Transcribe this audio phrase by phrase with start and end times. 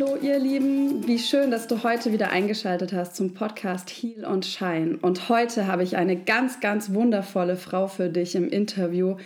[0.00, 4.46] Hallo ihr Lieben, wie schön, dass du heute wieder eingeschaltet hast zum Podcast Heal und
[4.46, 4.98] Shine.
[5.02, 9.16] Und heute habe ich eine ganz, ganz wundervolle Frau für dich im Interview,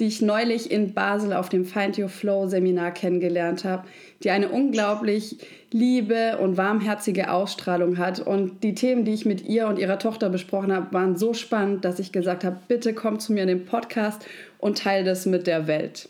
[0.00, 3.86] die ich neulich in Basel auf dem Find Your Flow Seminar kennengelernt habe,
[4.22, 5.36] die eine unglaublich
[5.70, 8.20] liebe und warmherzige Ausstrahlung hat.
[8.20, 11.84] Und die Themen, die ich mit ihr und ihrer Tochter besprochen habe, waren so spannend,
[11.84, 14.24] dass ich gesagt habe, bitte komm zu mir in den Podcast
[14.58, 16.08] und teile das mit der Welt.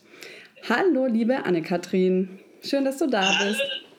[0.69, 2.39] Hallo, liebe Anne-Kathrin.
[2.63, 3.51] Schön, dass du da Hallo.
[3.51, 3.92] bist.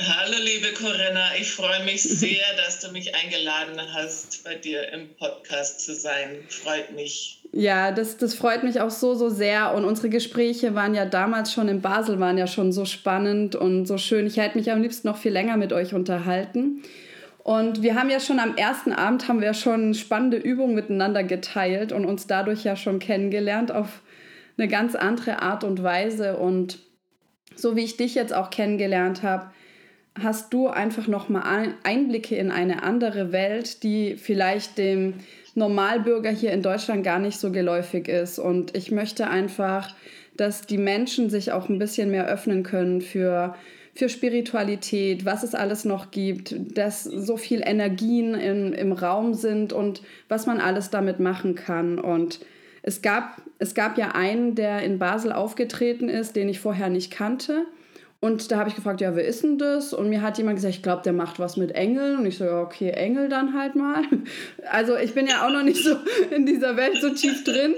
[0.00, 1.36] Hallo, liebe Corinna.
[1.38, 6.38] Ich freue mich sehr, dass du mich eingeladen hast, bei dir im Podcast zu sein.
[6.48, 7.42] Freut mich.
[7.52, 9.74] Ja, das, das freut mich auch so, so sehr.
[9.74, 13.84] Und unsere Gespräche waren ja damals schon in Basel, waren ja schon so spannend und
[13.84, 14.26] so schön.
[14.26, 16.82] Ich hätte mich am liebsten noch viel länger mit euch unterhalten.
[17.44, 21.92] Und wir haben ja schon am ersten Abend haben wir schon spannende Übungen miteinander geteilt
[21.92, 24.00] und uns dadurch ja schon kennengelernt auf
[24.56, 26.38] eine ganz andere Art und Weise.
[26.38, 26.78] Und
[27.54, 29.50] so wie ich dich jetzt auch kennengelernt habe,
[30.20, 35.14] hast du einfach nochmal Einblicke in eine andere Welt, die vielleicht dem
[35.54, 38.38] Normalbürger hier in Deutschland gar nicht so geläufig ist.
[38.38, 39.94] Und ich möchte einfach,
[40.36, 43.54] dass die Menschen sich auch ein bisschen mehr öffnen können für,
[43.94, 49.72] für Spiritualität, was es alles noch gibt, dass so viel Energien im, im Raum sind
[49.72, 51.98] und was man alles damit machen kann.
[51.98, 52.40] Und
[52.82, 57.10] es gab, es gab ja einen, der in Basel aufgetreten ist, den ich vorher nicht
[57.10, 57.66] kannte.
[58.24, 59.92] Und da habe ich gefragt, ja, wer ist denn das?
[59.92, 62.16] Und mir hat jemand gesagt, ich glaube, der macht was mit Engeln.
[62.16, 64.04] Und ich so, ja, okay, Engel dann halt mal.
[64.70, 65.96] Also ich bin ja auch noch nicht so
[66.30, 67.74] in dieser Welt so tief drin.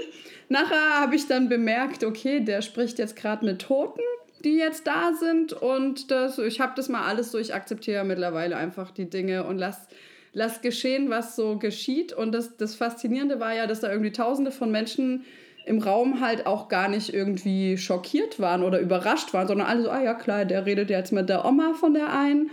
[0.47, 4.01] Nachher habe ich dann bemerkt, okay, der spricht jetzt gerade mit Toten,
[4.43, 5.51] die jetzt da sind.
[5.51, 9.57] Und das, ich habe das mal alles so, ich akzeptiere mittlerweile einfach die Dinge und
[9.57, 9.87] lass,
[10.33, 12.13] lass geschehen, was so geschieht.
[12.13, 15.25] Und das, das Faszinierende war ja, dass da irgendwie tausende von Menschen
[15.65, 19.89] im Raum halt auch gar nicht irgendwie schockiert waren oder überrascht waren, sondern alle so,
[19.89, 22.51] ah ja klar, der redet jetzt mit der Oma von der einen.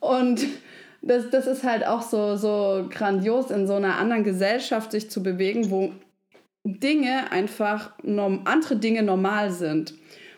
[0.00, 0.46] Und
[1.02, 5.22] das, das ist halt auch so, so grandios, in so einer anderen Gesellschaft sich zu
[5.22, 5.92] bewegen, wo
[6.64, 7.92] Dinge einfach,
[8.44, 9.94] andere Dinge normal sind.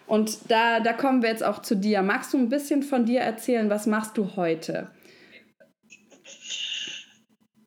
[0.06, 2.03] Und da, da kommen wir jetzt auch zu dir.
[2.03, 4.89] Magst du ein bisschen von dir erzählen, was machst du heute?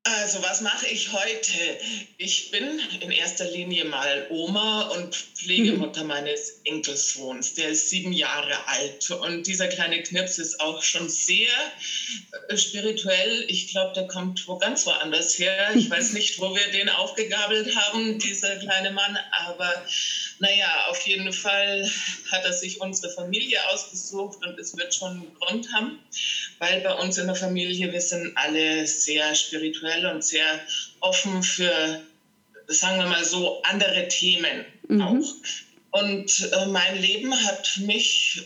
[0.07, 1.79] Also was mache ich heute?
[2.17, 6.09] Ich bin in erster Linie mal Oma und Pflegemutter mhm.
[6.09, 7.55] meines Enkelsohns.
[7.55, 11.49] Der ist sieben Jahre alt und dieser kleine Knips ist auch schon sehr
[12.49, 13.45] äh, spirituell.
[13.47, 15.71] Ich glaube, der kommt wo ganz woanders her.
[15.75, 19.87] Ich weiß nicht, wo wir den aufgegabelt haben, dieser kleine Mann, aber
[20.39, 21.89] naja, auf jeden Fall
[22.31, 25.99] hat er sich unsere Familie ausgesucht und es wird schon einen Grund haben,
[26.59, 30.59] weil bei uns in der Familie, wir sind alle sehr spirituell und sehr
[30.99, 32.01] offen für,
[32.67, 35.01] sagen wir mal so, andere Themen mhm.
[35.01, 35.33] auch.
[35.91, 38.41] Und äh, mein Leben hat mich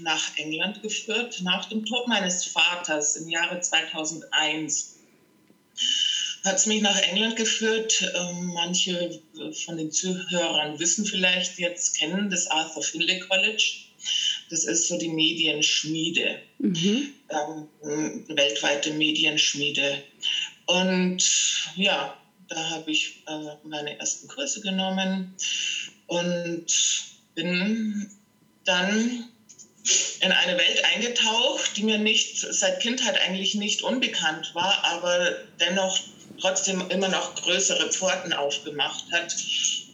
[0.00, 4.95] nach England geführt, nach dem Tod meines Vaters im Jahre 2001
[6.46, 8.12] hat es mich nach England geführt.
[8.14, 9.20] Ähm, manche
[9.64, 13.80] von den Zuhörern wissen vielleicht jetzt, kennen das Arthur Findlay College.
[14.50, 17.12] Das ist so die Medienschmiede, mhm.
[17.30, 20.02] ähm, weltweite Medienschmiede.
[20.66, 21.22] Und
[21.74, 22.16] ja,
[22.48, 25.34] da habe ich äh, meine ersten Kurse genommen
[26.06, 26.66] und
[27.34, 28.10] bin
[28.64, 29.28] dann
[30.20, 36.00] in eine Welt eingetaucht, die mir nicht seit Kindheit eigentlich nicht unbekannt war, aber dennoch
[36.40, 39.34] trotzdem immer noch größere Pforten aufgemacht hat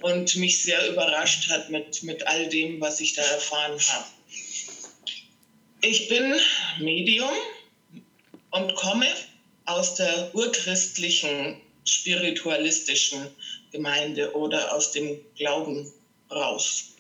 [0.01, 4.07] und mich sehr überrascht hat mit, mit all dem, was ich da erfahren habe.
[5.83, 6.35] Ich bin
[6.79, 7.35] Medium
[8.51, 9.07] und komme
[9.65, 13.29] aus der urchristlichen, spiritualistischen
[13.73, 15.93] Gemeinde oder aus dem Glauben
[16.31, 16.92] raus.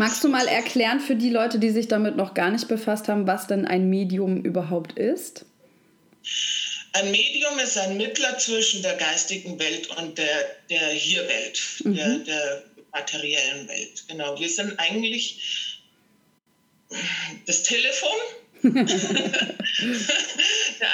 [0.00, 3.26] Magst du mal erklären für die Leute, die sich damit noch gar nicht befasst haben,
[3.26, 5.44] was denn ein Medium überhaupt ist?
[6.94, 11.96] Ein Medium ist ein Mittler zwischen der geistigen Welt und der, der Hierwelt, mhm.
[11.96, 14.04] der, der materiellen Welt.
[14.08, 15.82] Genau, wir sind eigentlich
[17.44, 18.16] das Telefon.
[18.62, 18.72] der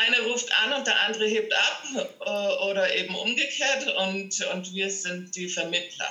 [0.01, 4.91] eine ruft an und der andere hebt ab äh, oder eben umgekehrt und, und wir
[4.91, 6.11] sind die Vermittler.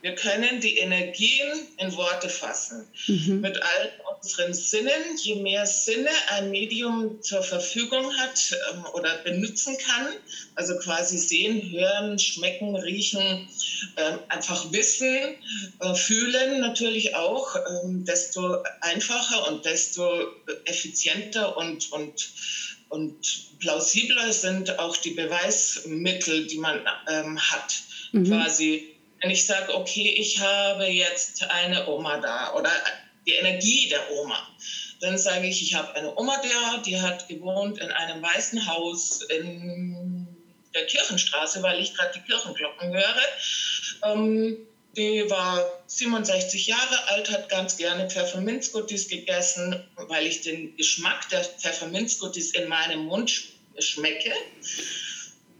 [0.00, 2.86] Wir können die Energien in Worte fassen.
[3.08, 3.40] Mhm.
[3.40, 5.16] Mit all unseren Sinnen.
[5.16, 10.06] Je mehr Sinne ein Medium zur Verfügung hat ähm, oder benutzen kann,
[10.54, 13.48] also quasi sehen, hören, schmecken, riechen,
[13.96, 15.34] ähm, einfach wissen,
[15.80, 20.28] äh, fühlen natürlich auch, ähm, desto einfacher und desto
[20.64, 22.30] effizienter und, und,
[22.88, 27.74] und plausibler sind auch die Beweismittel, die man ähm, hat.
[28.12, 28.26] Mhm.
[28.26, 32.70] Quasi wenn ich sage, okay, ich habe jetzt eine Oma da oder
[33.26, 34.48] die Energie der Oma.
[35.00, 39.22] Dann sage ich, ich habe eine Oma, der, die hat gewohnt in einem weißen Haus
[39.22, 40.26] in
[40.74, 43.16] der Kirchenstraße, weil ich gerade die Kirchenglocken höre.
[44.04, 44.56] Ähm,
[44.96, 51.44] die war 67 Jahre alt, hat ganz gerne Pfefferminzguttis gegessen, weil ich den Geschmack der
[51.44, 53.30] Pfefferminzguttis in meinem Mund
[53.78, 54.32] schmecke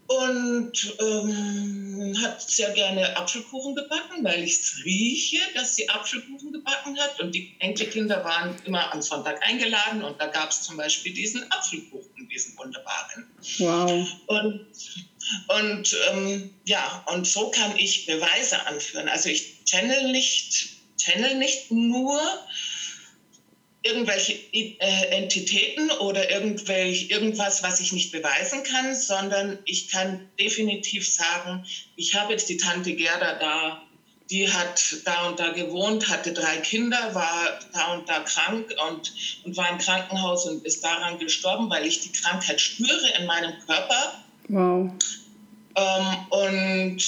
[0.08, 6.98] und ähm, hat sehr gerne Apfelkuchen gebacken, weil ich es rieche, dass sie Apfelkuchen gebacken
[6.98, 7.20] hat.
[7.20, 11.50] Und die Enkelkinder waren immer am Sonntag eingeladen und da gab es zum Beispiel diesen
[11.52, 13.26] Apfelkuchen, diesen wunderbaren.
[13.58, 14.08] Wow.
[14.28, 14.66] Und,
[15.48, 19.08] und ähm, ja, und so kann ich Beweise anführen.
[19.08, 22.18] Also ich channel nicht, channel nicht nur,
[23.88, 31.08] irgendwelche äh, Entitäten oder irgendwelch, irgendwas, was ich nicht beweisen kann, sondern ich kann definitiv
[31.08, 31.64] sagen,
[31.96, 33.82] ich habe jetzt die Tante Gerda da,
[34.30, 39.12] die hat da und da gewohnt, hatte drei Kinder, war da und da krank und,
[39.44, 43.54] und war im Krankenhaus und ist daran gestorben, weil ich die Krankheit spüre in meinem
[43.66, 44.22] Körper.
[44.48, 44.90] Wow.
[45.76, 47.02] Ähm, und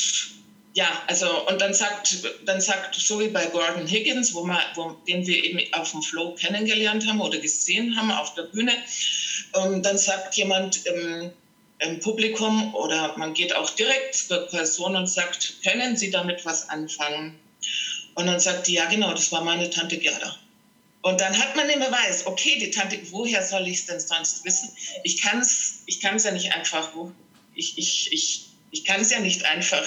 [0.80, 4.96] ja, also und dann sagt, dann sagt, so wie bei Gordon Higgins, wo man, wo,
[5.06, 8.72] den wir eben auf dem Flow kennengelernt haben oder gesehen haben auf der Bühne,
[9.56, 11.32] ähm, dann sagt jemand im,
[11.80, 16.70] im, Publikum oder man geht auch direkt zur Person und sagt, können Sie damit was
[16.70, 17.38] anfangen?
[18.14, 20.34] Und dann sagt die, ja genau, das war meine Tante Gerda.
[21.02, 24.46] Und dann hat man den Beweis, okay, die Tante, woher soll ich es denn sonst
[24.46, 24.70] wissen?
[25.04, 26.90] Ich kann es ich kann's ja nicht einfach,
[27.54, 29.84] ich, ich, ich, ich kann es ja nicht einfach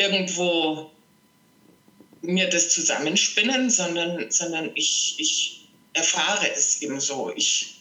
[0.00, 0.90] irgendwo
[2.22, 7.32] mir das zusammenspinnen, sondern, sondern ich, ich erfahre es eben so.
[7.34, 7.80] Ich,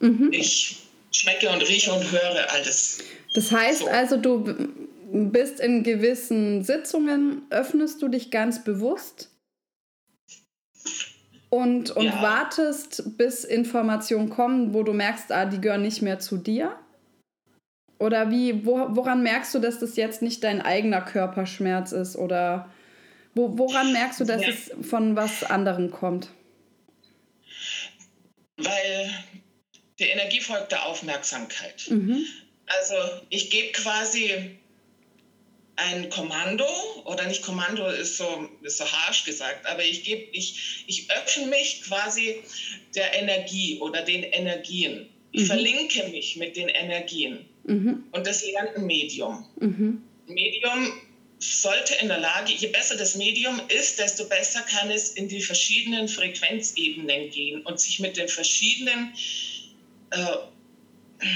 [0.00, 0.32] mhm.
[0.32, 0.76] ich
[1.10, 2.98] schmecke und rieche und höre alles.
[3.34, 3.88] Das heißt so.
[3.88, 4.44] also, du
[5.12, 9.30] bist in gewissen Sitzungen, öffnest du dich ganz bewusst
[11.50, 12.22] und, und ja.
[12.22, 16.76] wartest, bis Informationen kommen, wo du merkst, ah, die gehören nicht mehr zu dir?
[17.98, 22.16] Oder wie, wo, woran merkst du, dass das jetzt nicht dein eigener Körperschmerz ist?
[22.16, 22.72] Oder
[23.34, 24.48] wo, woran merkst du, dass ja.
[24.48, 26.28] es von was anderem kommt?
[28.56, 29.10] Weil
[29.98, 31.86] die Energie folgt der Aufmerksamkeit.
[31.88, 32.24] Mhm.
[32.66, 32.94] Also
[33.30, 34.58] ich gebe quasi
[35.76, 36.66] ein Kommando,
[37.04, 41.46] oder nicht Kommando ist so, ist so harsch gesagt, aber ich, geb, ich, ich öffne
[41.46, 42.42] mich quasi
[42.96, 45.08] der Energie oder den Energien.
[45.30, 45.46] Ich mhm.
[45.46, 47.47] verlinke mich mit den Energien.
[47.68, 48.04] Mhm.
[48.12, 49.44] Und das lernt ein Medium.
[49.60, 50.02] Mhm.
[50.26, 50.92] Medium
[51.38, 55.42] sollte in der Lage, je besser das Medium ist, desto besser kann es in die
[55.42, 59.12] verschiedenen Frequenzebenen gehen und sich mit den verschiedenen,
[60.10, 61.26] äh,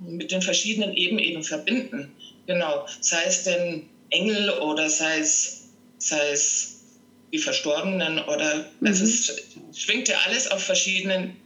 [0.00, 2.12] mit den verschiedenen Ebenen eben verbinden.
[2.46, 5.68] Genau, sei es denn Engel oder sei es,
[5.98, 6.80] sei es
[7.32, 8.86] die Verstorbenen oder mhm.
[8.86, 9.44] also es
[9.74, 11.36] schwingt ja alles auf verschiedenen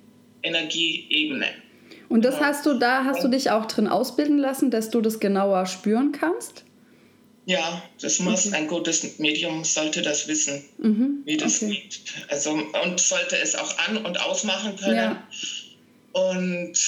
[0.42, 1.63] Energieebenen.
[2.08, 5.20] Und das hast du da, hast du dich auch drin ausbilden lassen, dass du das
[5.20, 6.64] genauer spüren kannst?
[7.46, 8.56] Ja, das muss okay.
[8.56, 11.18] ein gutes Medium sollte das wissen, mhm.
[11.24, 11.74] wie das okay.
[11.74, 12.00] geht.
[12.28, 14.96] Also und sollte es auch an und ausmachen können.
[14.96, 15.28] Ja.
[16.12, 16.78] Und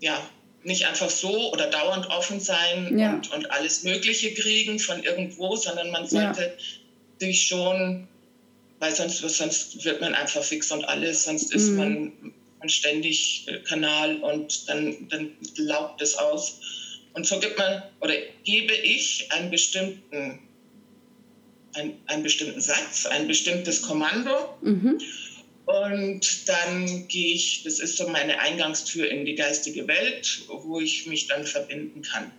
[0.00, 0.20] ja,
[0.62, 3.14] nicht einfach so oder dauernd offen sein ja.
[3.14, 7.26] und, und alles Mögliche kriegen von irgendwo, sondern man sollte ja.
[7.26, 8.06] sich schon,
[8.78, 11.76] weil sonst, sonst wird man einfach fix und alles, sonst ist mhm.
[11.76, 12.12] man
[12.68, 16.60] ständig äh, Kanal und dann, dann laubt es aus.
[17.14, 18.14] Und so gibt man oder
[18.44, 20.38] gebe ich einen bestimmten,
[21.74, 24.56] ein, einen bestimmten Satz, ein bestimmtes Kommando.
[24.62, 24.98] Mhm.
[25.66, 31.06] Und dann gehe ich, das ist so meine Eingangstür in die geistige Welt, wo ich
[31.06, 32.30] mich dann verbinden kann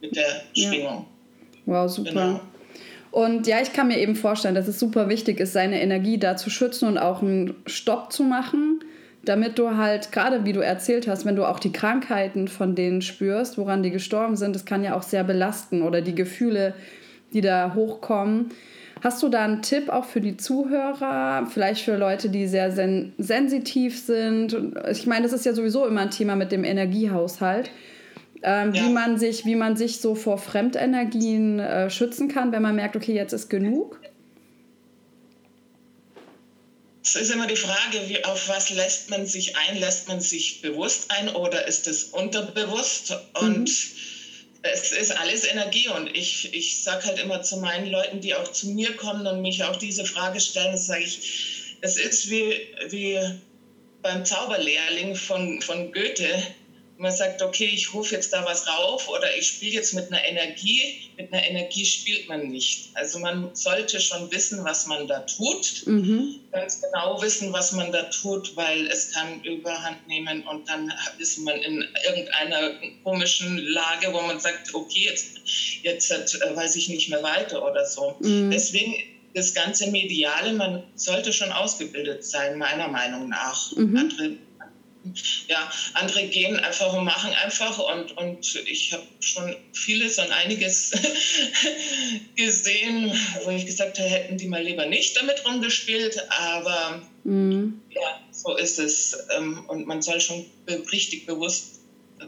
[0.00, 1.06] mit der Schwingung.
[1.06, 1.06] Ja.
[1.66, 2.10] Wow, super.
[2.10, 2.40] Genau.
[3.10, 6.36] Und ja, ich kann mir eben vorstellen, dass es super wichtig ist, seine Energie da
[6.36, 8.84] zu schützen und auch einen Stopp zu machen
[9.24, 13.02] damit du halt, gerade wie du erzählt hast, wenn du auch die Krankheiten von denen
[13.02, 16.74] spürst, woran die gestorben sind, das kann ja auch sehr belasten oder die Gefühle,
[17.32, 18.50] die da hochkommen.
[19.00, 23.12] Hast du da einen Tipp auch für die Zuhörer, vielleicht für Leute, die sehr sen
[23.18, 24.56] sensitiv sind?
[24.90, 27.70] Ich meine, das ist ja sowieso immer ein Thema mit dem Energiehaushalt.
[28.42, 28.84] Ähm, ja.
[28.84, 32.94] wie, man sich, wie man sich so vor Fremdenergien äh, schützen kann, wenn man merkt,
[32.94, 34.00] okay, jetzt ist genug?
[37.08, 39.78] Es ist immer die Frage, wie, auf was lässt man sich ein?
[39.78, 43.16] Lässt man sich bewusst ein oder ist es unterbewusst?
[43.32, 44.58] Und mhm.
[44.60, 45.88] es ist alles Energie.
[45.88, 49.40] Und ich, ich sage halt immer zu meinen Leuten, die auch zu mir kommen und
[49.40, 53.18] mich auch diese Frage stellen, sage ich, es ist wie, wie
[54.02, 56.42] beim Zauberlehrling von, von Goethe,
[56.98, 60.24] man sagt, okay, ich rufe jetzt da was rauf oder ich spiele jetzt mit einer
[60.24, 61.10] Energie.
[61.16, 62.90] Mit einer Energie spielt man nicht.
[62.94, 65.86] Also man sollte schon wissen, was man da tut.
[65.86, 66.40] Mhm.
[66.50, 71.38] Ganz genau wissen, was man da tut, weil es kann überhand nehmen und dann ist
[71.38, 72.72] man in irgendeiner
[73.04, 75.38] komischen Lage, wo man sagt, okay, jetzt,
[75.82, 78.16] jetzt äh, weiß ich nicht mehr weiter oder so.
[78.20, 78.50] Mhm.
[78.50, 78.94] Deswegen
[79.34, 83.70] das ganze Mediale, man sollte schon ausgebildet sein, meiner Meinung nach.
[83.76, 83.96] Mhm.
[83.96, 84.47] Andere
[85.48, 90.92] ja, andere gehen einfach und machen einfach und, und ich habe schon vieles und einiges
[92.36, 93.12] gesehen,
[93.44, 97.80] wo ich gesagt habe, hätten die mal lieber nicht damit rumgespielt, aber mhm.
[97.90, 100.44] ja, so ist es ähm, und man soll schon
[100.92, 101.80] richtig bewusst
[102.20, 102.26] äh,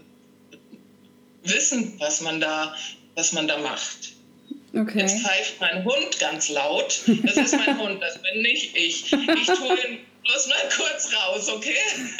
[1.49, 2.75] wissen, was man da,
[3.15, 4.13] was man da macht.
[4.73, 5.01] Okay.
[5.01, 7.03] Jetzt pfeift mein Hund ganz laut.
[7.25, 9.13] Das ist mein Hund, das bin nicht ich.
[9.13, 11.75] Ich tue ihn bloß mal kurz raus, okay?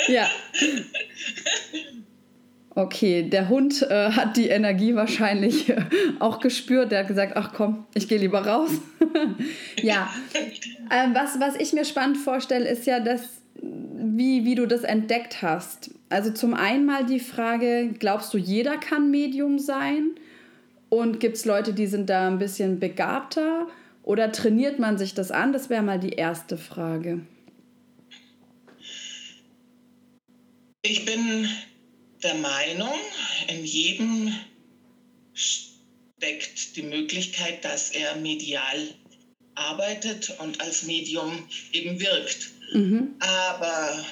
[0.09, 0.29] Ja.
[2.77, 5.83] Okay, der Hund äh, hat die Energie wahrscheinlich äh,
[6.21, 6.93] auch gespürt.
[6.93, 8.71] Der hat gesagt, ach komm, ich gehe lieber raus.
[9.83, 10.09] ja,
[10.91, 13.23] ähm, was, was ich mir spannend vorstelle, ist ja, dass,
[13.61, 15.91] wie, wie du das entdeckt hast.
[16.11, 20.13] Also zum einen mal die Frage, glaubst du, jeder kann Medium sein?
[20.89, 23.67] Und gibt es Leute, die sind da ein bisschen begabter?
[24.05, 25.53] Oder trainiert man sich das an?
[25.53, 27.21] Das wäre mal die erste Frage.
[30.83, 31.49] Ich bin
[32.23, 32.95] der Meinung,
[33.49, 34.35] in jedem
[35.35, 38.95] steckt die Möglichkeit, dass er medial
[39.55, 42.51] arbeitet und als Medium eben wirkt.
[42.73, 43.15] Mhm.
[43.21, 44.05] Aber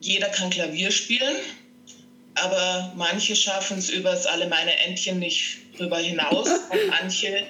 [0.00, 1.36] jeder kann Klavier spielen,
[2.34, 7.46] aber manche schaffen es übers alle meine Entchen nicht drüber hinaus und manche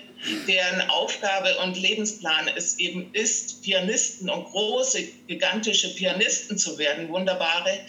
[0.49, 7.80] deren Aufgabe und Lebensplan es eben ist, Pianisten und große, gigantische Pianisten zu werden, wunderbare,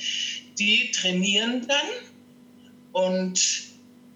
[0.60, 1.88] die trainieren dann
[2.92, 3.40] und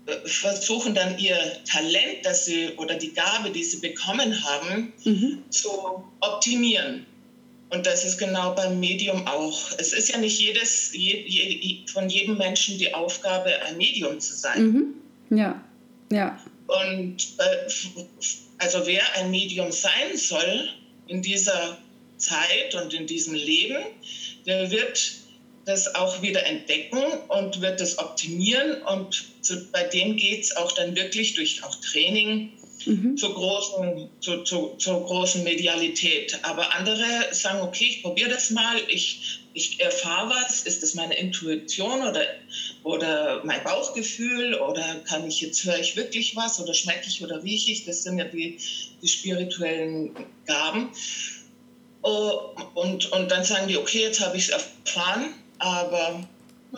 [0.07, 5.43] äh, versuchen dann ihr Talent, das sie oder die Gabe, die sie bekommen haben, mhm.
[5.49, 7.05] zu optimieren.
[7.69, 9.71] Und das ist genau beim Medium auch.
[9.77, 14.35] Es ist ja nicht jedes, je, je, von jedem Menschen die Aufgabe, ein Medium zu
[14.35, 14.63] sein.
[15.29, 15.37] Mhm.
[15.37, 15.63] Ja,
[16.11, 16.37] ja.
[16.71, 17.69] Und äh,
[18.59, 20.69] also wer ein Medium sein soll
[21.07, 21.77] in dieser
[22.17, 23.83] Zeit und in diesem Leben,
[24.45, 25.13] der wird
[25.65, 28.81] das auch wieder entdecken und wird das optimieren.
[28.83, 32.51] Und zu, bei dem geht es auch dann wirklich durch auch Training
[32.85, 33.17] mhm.
[33.17, 36.39] zur, großen, zu, zu, zur großen Medialität.
[36.43, 41.15] Aber andere sagen, okay, ich probiere das mal, ich, ich erfahre was, ist das meine
[41.15, 42.25] Intuition oder,
[42.83, 47.43] oder mein Bauchgefühl oder kann ich jetzt, höre ich wirklich was oder schmecke ich oder
[47.43, 48.57] rieche ich, das sind ja die,
[49.01, 50.15] die spirituellen
[50.45, 50.91] Gaben.
[52.03, 56.27] Oh, und, und dann sagen die, okay, jetzt habe ich es erfahren, aber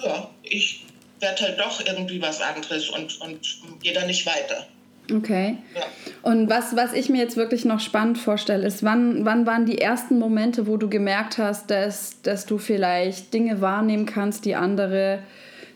[0.04, 0.84] ja, ich
[1.20, 4.68] werde halt doch irgendwie was anderes und, und gehe da nicht weiter.
[5.12, 5.58] Okay.
[5.76, 5.82] Ja.
[6.22, 9.80] Und was, was ich mir jetzt wirklich noch spannend vorstelle, ist, wann, wann waren die
[9.80, 15.20] ersten Momente, wo du gemerkt hast, dass, dass du vielleicht Dinge wahrnehmen kannst, die andere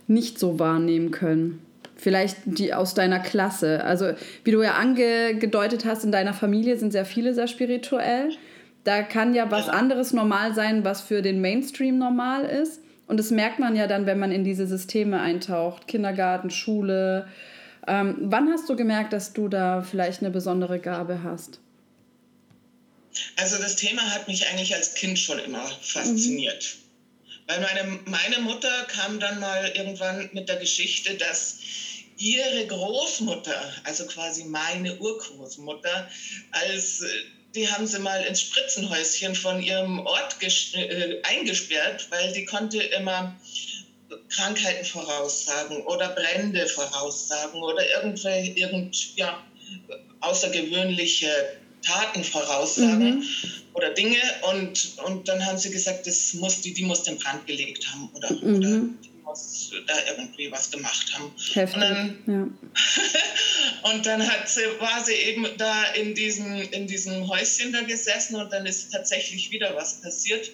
[0.07, 1.61] nicht so wahrnehmen können?
[1.97, 3.83] Vielleicht die aus deiner Klasse.
[3.83, 4.11] Also,
[4.43, 8.29] wie du ja angedeutet hast, in deiner Familie sind sehr viele sehr spirituell.
[8.83, 12.81] Da kann ja was anderes normal sein, was für den Mainstream normal ist.
[13.07, 15.87] Und das merkt man ja dann, wenn man in diese Systeme eintaucht.
[15.87, 17.27] Kindergarten, Schule,
[17.87, 21.59] ähm, wann hast du gemerkt, dass du da vielleicht eine besondere Gabe hast?
[23.35, 26.63] Also das Thema hat mich eigentlich als Kind schon immer fasziniert.
[26.63, 26.87] Mhm.
[27.47, 31.59] Weil meine, meine Mutter kam dann mal irgendwann mit der Geschichte, dass
[32.17, 36.09] ihre Großmutter, also quasi meine Urgroßmutter,
[36.51, 37.03] als
[37.55, 43.35] die haben sie mal ins Spritzenhäuschen von ihrem Ort äh, eingesperrt, weil die konnte immer
[44.29, 49.43] Krankheiten voraussagen oder Brände voraussagen oder irgendwelche irgend, ja,
[50.21, 51.29] außergewöhnliche
[51.81, 53.25] Taten voraussagen mhm.
[53.73, 54.17] oder Dinge.
[54.49, 58.09] Und, und dann haben sie gesagt, das muss, die, die muss den Brand gelegt haben
[58.13, 58.55] oder, mhm.
[58.55, 58.69] oder
[59.03, 61.31] die muss da irgendwie was gemacht haben.
[61.53, 63.91] Heftig, und dann, ja.
[63.91, 68.35] und dann hat sie, war sie eben da in diesem, in diesem Häuschen da gesessen
[68.35, 70.51] und dann ist tatsächlich wieder was passiert.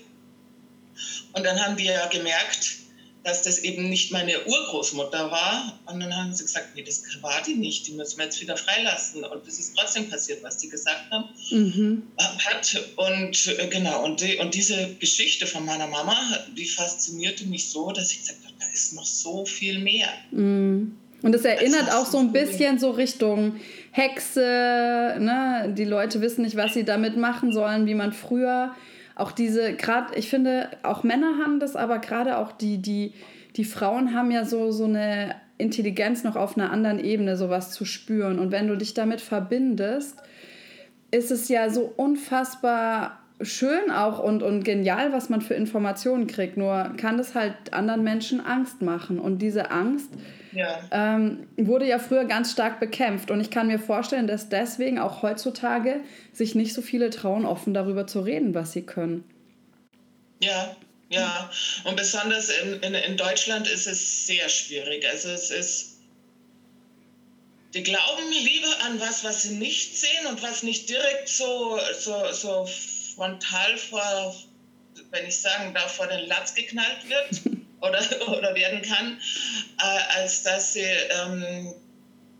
[1.34, 2.83] Und dann haben die ja gemerkt,
[3.24, 5.80] dass das eben nicht meine Urgroßmutter war.
[5.86, 8.58] Und dann haben sie gesagt, nee, das war die nicht, die müssen wir jetzt wieder
[8.58, 9.24] freilassen.
[9.24, 11.30] Und es ist trotzdem passiert, was die gesagt haben.
[11.52, 12.04] Mhm.
[12.18, 12.84] Hat.
[12.98, 16.18] Und äh, genau, und, die, und diese Geschichte von meiner Mama,
[16.58, 20.10] die faszinierte mich so, dass ich gesagt habe, da ist noch so viel mehr.
[20.32, 20.98] Mhm.
[21.22, 23.56] Und es erinnert auch so ein bisschen so Richtung
[23.92, 25.74] Hexe, ne?
[25.78, 28.76] Die Leute wissen nicht, was sie damit machen sollen, wie man früher
[29.16, 33.14] auch diese, gerade, ich finde, auch Männer haben das, aber gerade auch die, die,
[33.56, 37.86] die Frauen haben ja so, so eine Intelligenz noch auf einer anderen Ebene, sowas zu
[37.86, 38.40] spüren.
[38.40, 40.18] Und wenn du dich damit verbindest,
[41.12, 46.58] ist es ja so unfassbar schön auch und, und genial, was man für Informationen kriegt.
[46.58, 49.20] Nur kann das halt anderen Menschen Angst machen.
[49.20, 50.10] Und diese Angst
[50.52, 50.80] ja.
[50.92, 53.32] ähm, wurde ja früher ganz stark bekämpft.
[53.32, 57.74] Und ich kann mir vorstellen, dass deswegen auch heutzutage sich nicht so viele trauen, offen
[57.74, 59.24] darüber zu reden, was sie können.
[60.42, 60.76] Ja,
[61.10, 61.50] ja.
[61.86, 65.06] Und besonders in, in, in Deutschland ist es sehr schwierig.
[65.10, 65.94] Also es ist
[67.74, 72.32] die glauben lieber an was, was sie nicht sehen und was nicht direkt so, so,
[72.32, 72.70] so
[73.16, 74.36] frontal vor,
[75.12, 78.02] wenn ich sagen darf, vor den Latz geknallt wird oder,
[78.38, 79.20] oder werden kann,
[79.80, 81.74] äh, als dass sie ähm,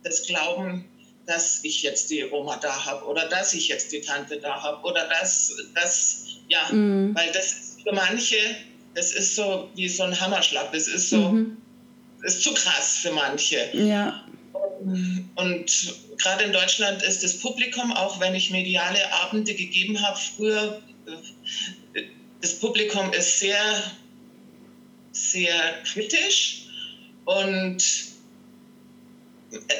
[0.04, 0.86] das glauben,
[1.26, 4.86] dass ich jetzt die Oma da habe oder dass ich jetzt die Tante da habe
[4.86, 7.16] oder dass, das, ja, mhm.
[7.16, 8.38] weil das ist für manche,
[8.94, 11.58] das ist so wie so ein Hammerschlag, das ist so, mhm.
[12.24, 13.70] ist zu krass für manche.
[13.74, 14.23] Ja.
[15.36, 20.82] Und gerade in Deutschland ist das Publikum, auch wenn ich mediale Abende gegeben habe, früher,
[21.96, 22.04] äh,
[22.42, 23.92] das Publikum ist sehr,
[25.12, 26.68] sehr kritisch
[27.26, 27.82] und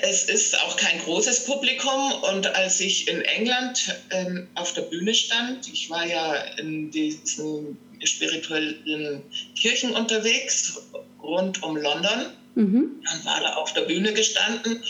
[0.02, 2.14] es ist auch kein großes Publikum.
[2.24, 7.78] Und als ich in England ähm, auf der Bühne stand, ich war ja in diesen
[8.04, 9.24] spirituellen
[9.56, 10.80] Kirchen unterwegs,
[11.22, 13.02] rund um London, Mhm.
[13.06, 14.84] Dann war da auf der Bühne gestanden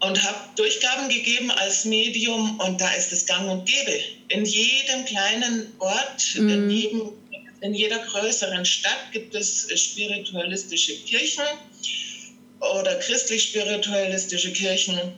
[0.00, 4.00] und habe Durchgaben gegeben als Medium und da ist es gang und gäbe.
[4.28, 6.48] In jedem kleinen Ort, mhm.
[6.48, 7.12] in, jedem,
[7.60, 11.44] in jeder größeren Stadt gibt es spiritualistische Kirchen
[12.60, 15.12] oder christlich-spiritualistische Kirchen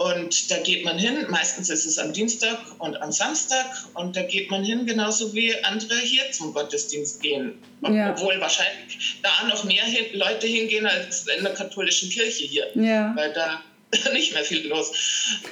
[0.00, 4.22] und da geht man hin, meistens ist es am Dienstag und am Samstag und da
[4.22, 7.58] geht man hin, genauso wie andere hier zum Gottesdienst gehen.
[7.82, 8.12] Ja.
[8.12, 12.64] Obwohl wahrscheinlich da noch mehr Leute hingehen als in der katholischen Kirche hier.
[12.76, 13.12] Ja.
[13.14, 13.60] Weil da
[14.14, 14.90] nicht mehr viel los.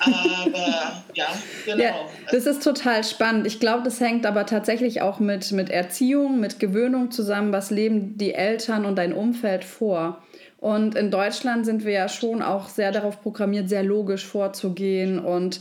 [0.00, 1.84] Aber ja, genau.
[1.84, 3.46] Ja, das ist total spannend.
[3.46, 7.52] Ich glaube, das hängt aber tatsächlich auch mit, mit Erziehung, mit Gewöhnung zusammen.
[7.52, 10.22] Was leben die Eltern und dein Umfeld vor?
[10.58, 15.18] Und in Deutschland sind wir ja schon auch sehr darauf programmiert, sehr logisch vorzugehen.
[15.20, 15.60] Und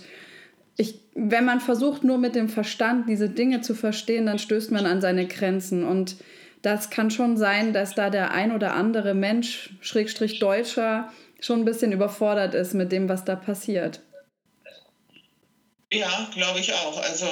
[0.75, 4.87] ich, wenn man versucht, nur mit dem Verstand diese Dinge zu verstehen, dann stößt man
[4.87, 5.83] an seine Grenzen.
[5.83, 6.17] Und
[6.63, 11.65] das kann schon sein, dass da der ein oder andere Mensch, Schrägstrich Deutscher, schon ein
[11.65, 14.01] bisschen überfordert ist mit dem, was da passiert.
[15.91, 17.01] Ja, glaube ich auch.
[17.01, 17.27] Also,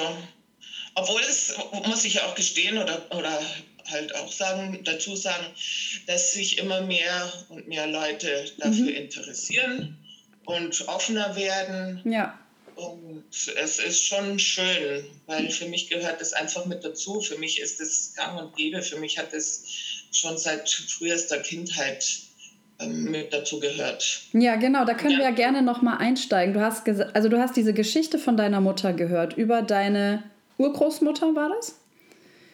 [0.94, 3.40] obwohl es, muss ich auch gestehen oder, oder
[3.90, 5.46] halt auch sagen, dazu sagen,
[6.06, 8.88] dass sich immer mehr und mehr Leute dafür mhm.
[8.88, 9.98] interessieren
[10.44, 12.00] und offener werden.
[12.04, 12.38] Ja.
[12.76, 17.20] Und es ist schon schön, weil für mich gehört das einfach mit dazu.
[17.20, 18.82] Für mich ist es gang und gäbe.
[18.82, 19.64] Für mich hat es
[20.12, 22.06] schon seit frühester Kindheit
[22.78, 24.20] ähm, mit dazu gehört.
[24.34, 25.18] Ja, genau, da können ja.
[25.18, 26.52] wir ja gerne nochmal einsteigen.
[26.52, 30.22] Du hast, also du hast diese Geschichte von deiner Mutter gehört, über deine
[30.58, 31.78] Urgroßmutter war das?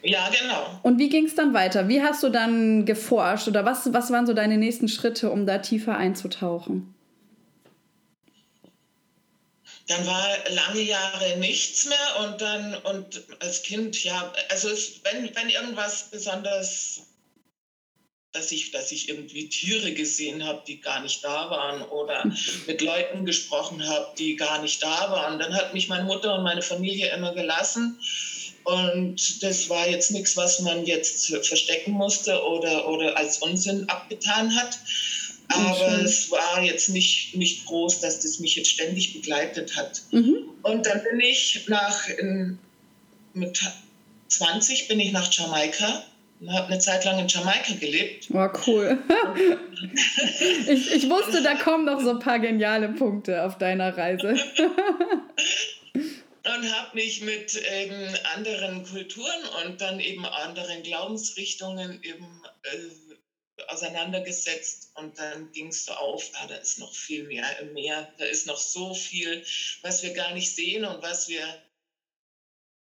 [0.02, 0.80] Ja, genau.
[0.82, 1.88] Und wie ging es dann weiter?
[1.88, 5.58] Wie hast du dann geforscht oder was, was waren so deine nächsten Schritte, um da
[5.58, 6.94] tiefer einzutauchen?
[9.86, 15.34] Dann war lange Jahre nichts mehr und dann und als Kind, ja, also es, wenn,
[15.34, 17.02] wenn irgendwas besonders,
[18.32, 22.24] dass ich, dass ich irgendwie Tiere gesehen habe, die gar nicht da waren oder
[22.66, 26.42] mit Leuten gesprochen habe, die gar nicht da waren, dann hat mich meine Mutter und
[26.42, 28.00] meine Familie immer gelassen
[28.64, 34.54] und das war jetzt nichts, was man jetzt verstecken musste oder, oder als Unsinn abgetan
[34.54, 34.78] hat.
[35.48, 36.04] Aber mhm.
[36.04, 40.02] es war jetzt nicht, nicht groß, dass das mich jetzt ständig begleitet hat.
[40.10, 40.48] Mhm.
[40.62, 42.58] Und dann bin ich nach, in,
[43.34, 43.60] mit
[44.28, 46.04] 20 bin ich nach Jamaika
[46.40, 48.32] und habe eine Zeit lang in Jamaika gelebt.
[48.32, 48.98] War oh, cool.
[50.68, 54.36] ich, ich wusste, da kommen noch so ein paar geniale Punkte auf deiner Reise.
[56.44, 64.90] und habe mich mit eben anderen Kulturen und dann eben anderen Glaubensrichtungen eben äh, auseinandergesetzt
[64.94, 68.24] und dann ging es so auf, ah, da ist noch viel mehr im Meer, da
[68.24, 69.44] ist noch so viel,
[69.82, 71.62] was wir gar nicht sehen und was wir,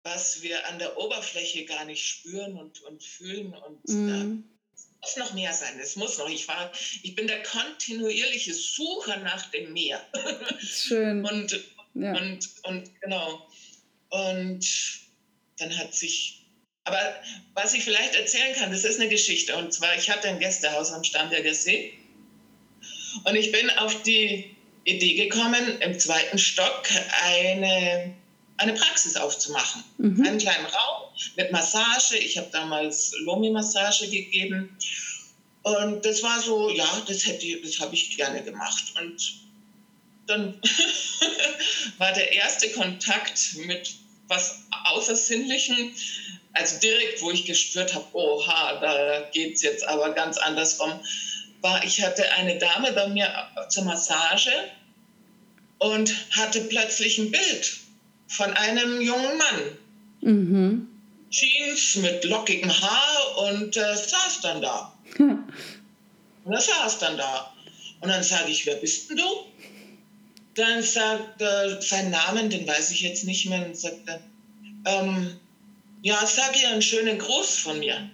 [0.04, 4.44] was wir an der Oberfläche gar nicht spüren und, und fühlen und mm.
[5.00, 6.28] Es muss noch mehr sein, es muss noch.
[6.28, 10.04] Ich war, ich bin der kontinuierliche Sucher nach dem Meer.
[10.60, 11.24] Schön.
[11.30, 11.52] und
[11.98, 12.16] ja.
[12.16, 13.46] Und, und genau.
[14.10, 14.66] Und
[15.58, 16.46] dann hat sich,
[16.84, 16.98] aber
[17.54, 19.56] was ich vielleicht erzählen kann, das ist eine Geschichte.
[19.56, 21.92] Und zwar, ich hatte ein Gästehaus am Starnberger See.
[23.24, 26.88] Und ich bin auf die Idee gekommen, im zweiten Stock
[27.24, 28.14] eine,
[28.56, 29.84] eine Praxis aufzumachen.
[29.98, 30.26] Mhm.
[30.26, 32.16] Einen kleinen Raum mit Massage.
[32.16, 34.76] Ich habe damals Lomi-Massage gegeben.
[35.62, 38.94] Und das war so, ja, das hätte das habe ich gerne gemacht.
[39.00, 39.47] Und
[40.28, 40.60] dann
[41.98, 43.94] war der erste Kontakt mit
[44.28, 45.92] was Außersinnlichem,
[46.52, 51.00] also direkt, wo ich gespürt habe, oha, da geht es jetzt aber ganz anders rum,
[51.60, 53.28] war, ich hatte eine Dame bei mir
[53.68, 54.52] zur Massage
[55.78, 57.78] und hatte plötzlich ein Bild
[58.28, 59.78] von einem jungen Mann.
[60.20, 60.88] Mhm.
[61.30, 64.92] Jeans mit lockigem Haar und äh, saß dann da.
[65.18, 67.52] und er saß dann da.
[68.00, 69.24] Und dann sage ich, wer bist denn du?
[70.58, 74.20] Dann sagt er, seinen Namen, den weiß ich jetzt nicht mehr, und sagt er,
[74.86, 75.38] ähm,
[76.02, 78.10] ja, sag ihr einen schönen Gruß von mir.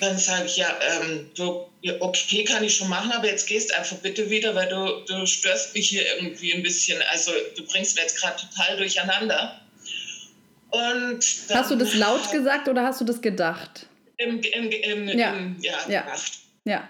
[0.00, 1.66] Dann sage ich, ja, ähm, du,
[2.00, 5.72] okay, kann ich schon machen, aber jetzt gehst einfach bitte wieder, weil du, du störst
[5.74, 7.00] mich hier irgendwie ein bisschen.
[7.12, 9.60] Also du bringst mir jetzt gerade total durcheinander.
[10.70, 13.86] Und hast du das laut gesagt oder hast du das gedacht?
[14.16, 15.32] Im, im, im, ja.
[15.36, 16.02] Im, ja, ja.
[16.02, 16.32] gedacht.
[16.64, 16.88] Ja.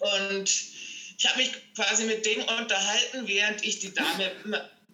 [0.00, 0.50] Und
[1.20, 4.32] ich habe mich quasi mit denen unterhalten, während ich die Dame.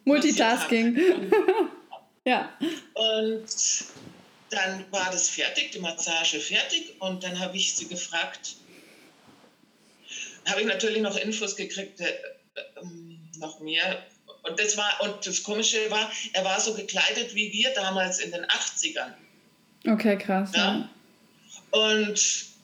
[0.04, 0.96] Multitasking.
[2.24, 2.52] ja.
[2.94, 3.46] Und
[4.50, 6.96] dann war das fertig, die Massage fertig.
[6.98, 8.56] Und dann habe ich sie gefragt,
[10.48, 12.16] habe ich natürlich noch Infos gekriegt, äh, äh,
[13.38, 14.04] noch mehr.
[14.42, 18.32] Und das war, und das Komische war, er war so gekleidet wie wir damals in
[18.32, 19.12] den 80ern.
[19.86, 20.50] Okay, krass.
[20.56, 20.88] Ja.
[21.72, 21.78] ja.
[21.78, 22.55] Und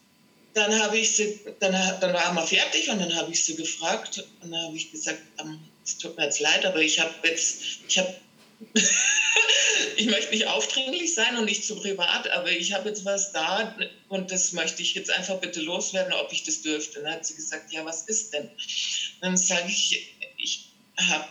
[0.53, 4.23] dann habe ich sie, dann, dann waren wir fertig und dann habe ich sie gefragt
[4.41, 7.61] und dann habe ich gesagt, ähm, es tut mir jetzt leid, aber ich habe jetzt,
[7.87, 8.13] ich habe
[9.97, 13.75] ich möchte nicht aufdringlich sein und nicht zu privat, aber ich habe jetzt was da
[14.09, 17.01] und das möchte ich jetzt einfach bitte loswerden, ob ich das dürfte.
[17.01, 18.49] Dann hat sie gesagt, ja, was ist denn?
[19.21, 21.27] Dann sage ich, ich habe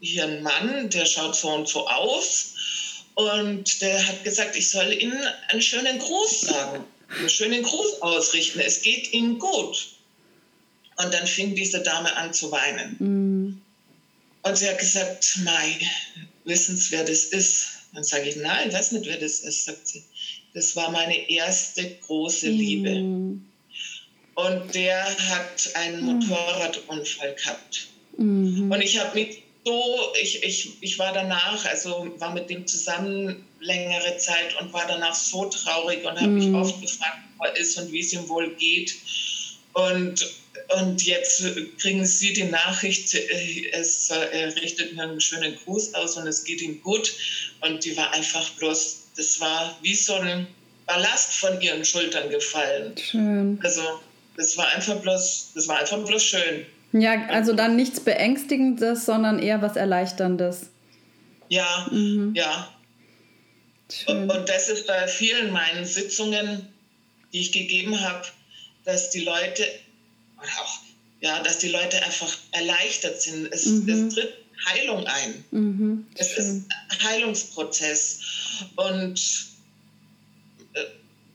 [0.00, 2.54] hier einen Mann, der schaut so und so aus
[3.14, 8.60] und der hat gesagt, ich soll Ihnen einen schönen Gruß sagen, einen schönen Gruß ausrichten.
[8.60, 9.94] Es geht Ihnen gut.
[11.02, 12.96] Und dann fing diese Dame an zu weinen.
[12.98, 13.62] Mm.
[14.42, 15.78] Und sie hat gesagt, Mai,
[16.44, 17.68] wissen Sie, wer das ist?
[17.92, 20.04] Dann sage ich, nein, ich weiß nicht, wer das ist, sagt sie.
[20.54, 23.00] Das war meine erste große Liebe.
[23.00, 23.44] Mm.
[24.34, 26.06] Und der hat einen mm.
[26.06, 27.88] Motorradunfall gehabt.
[28.16, 28.70] Mm.
[28.70, 33.44] Und ich habe mich so, ich, ich, ich war danach, also war mit dem zusammen
[33.60, 36.54] längere Zeit und war danach so traurig und habe mich mm.
[36.54, 38.94] oft gefragt, wo er ist und wie es ihm wohl geht.
[39.74, 40.26] Und
[40.76, 41.42] und jetzt
[41.78, 46.44] kriegen Sie die Nachricht, äh, es, er richtet mir einen schönen Gruß aus und es
[46.44, 47.14] geht ihm gut.
[47.62, 50.46] Und die war einfach bloß, das war wie so ein
[50.86, 52.94] Ballast von ihren Schultern gefallen.
[52.98, 53.58] Schön.
[53.62, 53.82] Also
[54.36, 56.66] das war einfach bloß, das war einfach bloß schön.
[56.92, 60.70] Ja, also dann nichts Beängstigendes, sondern eher was Erleichterndes.
[61.48, 62.34] Ja, mhm.
[62.34, 62.72] ja.
[64.06, 66.68] Und, und das ist bei vielen meinen Sitzungen,
[67.32, 68.26] die ich gegeben habe,
[68.84, 69.64] dass die Leute
[70.38, 70.78] oder auch,
[71.20, 73.52] ja, dass die Leute einfach erleichtert sind.
[73.52, 73.88] Es, mhm.
[73.88, 74.34] es tritt
[74.66, 75.44] Heilung ein.
[75.50, 76.06] Mhm.
[76.14, 76.66] Es ist ein
[77.02, 78.20] Heilungsprozess.
[78.76, 79.20] Und
[80.74, 80.84] äh,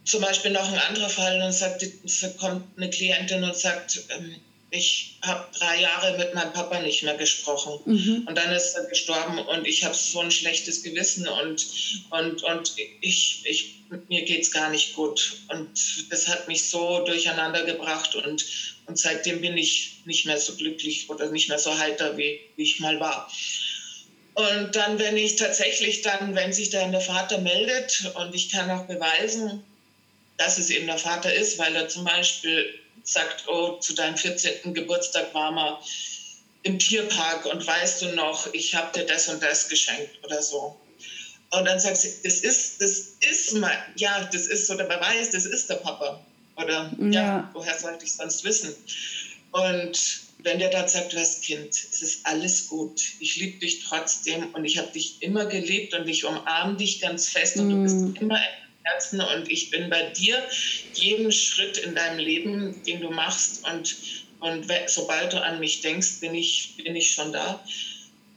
[0.04, 4.36] zum Beispiel noch ein anderer Fall, dann sagt, es kommt eine Klientin und sagt, ähm,
[4.74, 7.78] ich habe drei Jahre mit meinem Papa nicht mehr gesprochen.
[7.84, 8.24] Mhm.
[8.26, 11.66] Und dann ist er gestorben und ich habe so ein schlechtes Gewissen und,
[12.10, 13.76] und, und ich, ich,
[14.08, 15.38] mir geht es gar nicht gut.
[15.48, 15.70] Und
[16.10, 18.44] das hat mich so durcheinander gebracht und,
[18.86, 22.62] und seitdem bin ich nicht mehr so glücklich oder nicht mehr so heiter, wie, wie
[22.62, 23.30] ich mal war.
[24.34, 28.68] Und dann, wenn ich tatsächlich dann, wenn sich dann der Vater meldet und ich kann
[28.70, 29.62] auch beweisen,
[30.36, 34.74] dass es eben der Vater ist, weil er zum Beispiel sagt, oh, zu deinem 14.
[34.74, 35.80] Geburtstag waren wir
[36.64, 40.74] im Tierpark und weißt du noch, ich habe dir das und das geschenkt oder so.
[41.50, 45.30] Und dann sagt sie, das ist, das ist mein, ja, das ist so der Beweis,
[45.30, 46.24] das ist der Papa.
[46.56, 48.74] Oder ja, ja woher sollte ich sonst wissen?
[49.52, 53.84] Und wenn der dann sagt, du hast Kind, es ist alles gut, ich liebe dich
[53.84, 57.70] trotzdem und ich habe dich immer geliebt und ich umarme dich ganz fest und mm.
[57.70, 58.22] du bist mm.
[58.22, 60.42] immer im Herzen und ich bin bei dir
[60.94, 63.96] jeden Schritt in deinem Leben, den du machst und,
[64.40, 67.64] und sobald du an mich denkst, bin ich, bin ich schon da.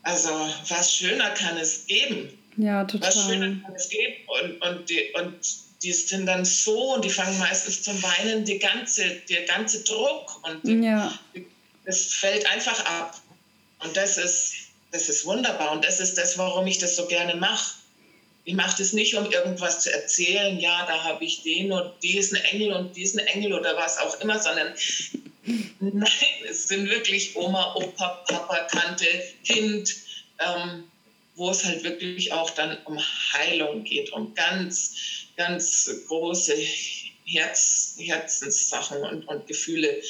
[0.03, 0.29] Also
[0.69, 2.29] was schöner kann es geben.
[2.55, 3.09] Ja, total.
[3.09, 5.35] Was schöner kann es geben und, und, die, und
[5.83, 10.43] die sind dann so und die fangen meistens zum Weinen, die ganze, der ganze Druck
[10.43, 11.17] und die, ja.
[11.85, 13.21] das fällt einfach ab.
[13.83, 14.53] Und das ist,
[14.91, 17.75] das ist wunderbar und das ist das, warum ich das so gerne mache.
[18.47, 22.37] Ich mache das nicht, um irgendwas zu erzählen, ja, da habe ich den und diesen
[22.37, 24.73] Engel und diesen Engel oder was auch immer, sondern
[25.81, 26.09] nein,
[26.49, 29.05] es sind wirklich Oma, Opa, Papa, Tante,
[29.43, 29.93] Kind,
[30.39, 30.85] ähm,
[31.35, 32.97] wo es halt wirklich auch dann um
[33.33, 34.95] Heilung geht, um ganz
[35.35, 36.55] ganz große
[37.27, 40.01] Herz, Herzenssachen und, und Gefühle,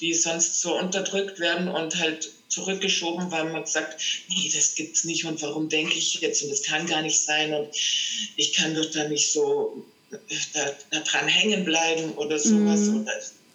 [0.00, 5.24] die sonst so unterdrückt werden und halt zurückgeschoben, weil man sagt, nee, das gibt's nicht
[5.24, 7.68] und warum denke ich jetzt und das kann gar nicht sein und
[8.36, 9.84] ich kann doch da nicht so
[10.52, 13.02] da, da dran hängen bleiben oder sowas mhm.
[13.02, 13.12] oder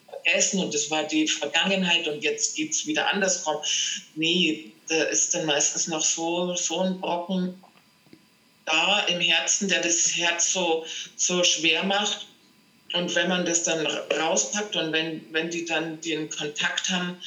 [0.09, 3.57] vergessen und das war die Vergangenheit und jetzt geht es wieder andersrum.
[4.15, 7.61] Nee, da ist dann meistens noch so, so ein Brocken
[8.65, 12.27] da im Herzen, der das Herz so, so schwer macht.
[12.93, 13.85] Und wenn man das dann
[14.19, 17.17] rauspackt und wenn, wenn die dann den Kontakt haben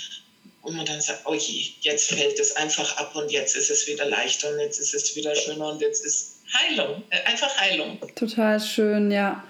[0.62, 3.87] und man dann sagt, oh je, jetzt fällt es einfach ab und jetzt ist es
[3.87, 7.98] wieder leichter und jetzt ist es wieder schöner und jetzt ist Heilung, äh, einfach Heilung.
[8.14, 9.42] Total schön, ja.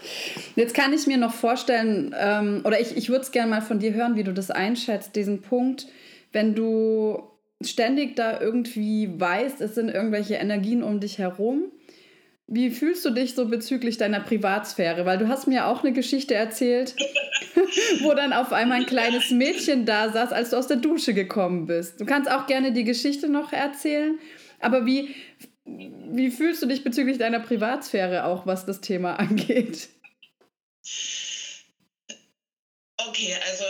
[0.54, 3.80] Jetzt kann ich mir noch vorstellen, ähm, oder ich, ich würde es gerne mal von
[3.80, 5.86] dir hören, wie du das einschätzt, diesen Punkt,
[6.30, 7.28] wenn du
[7.60, 11.72] ständig da irgendwie weißt, es sind irgendwelche Energien um dich herum.
[12.54, 15.06] Wie fühlst du dich so bezüglich deiner Privatsphäre?
[15.06, 16.94] Weil du hast mir auch eine Geschichte erzählt,
[18.02, 21.64] wo dann auf einmal ein kleines Mädchen da saß, als du aus der Dusche gekommen
[21.64, 21.98] bist.
[21.98, 24.18] Du kannst auch gerne die Geschichte noch erzählen.
[24.60, 25.14] Aber wie,
[25.64, 29.88] wie fühlst du dich bezüglich deiner Privatsphäre auch, was das Thema angeht?
[32.98, 33.64] Okay, also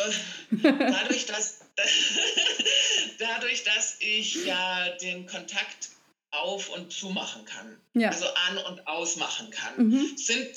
[0.61, 1.61] dadurch, dass,
[3.21, 5.91] dadurch, dass ich ja den Kontakt
[6.33, 8.09] auf und zu machen kann, ja.
[8.09, 10.17] also an und ausmachen kann, mhm.
[10.17, 10.57] sind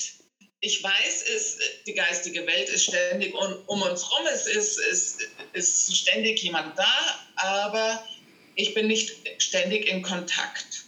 [0.61, 5.19] ich weiß, ist, die geistige Welt ist ständig um, um uns herum, es ist, ist,
[5.53, 8.03] ist ständig jemand da, aber
[8.55, 10.85] ich bin nicht ständig in Kontakt.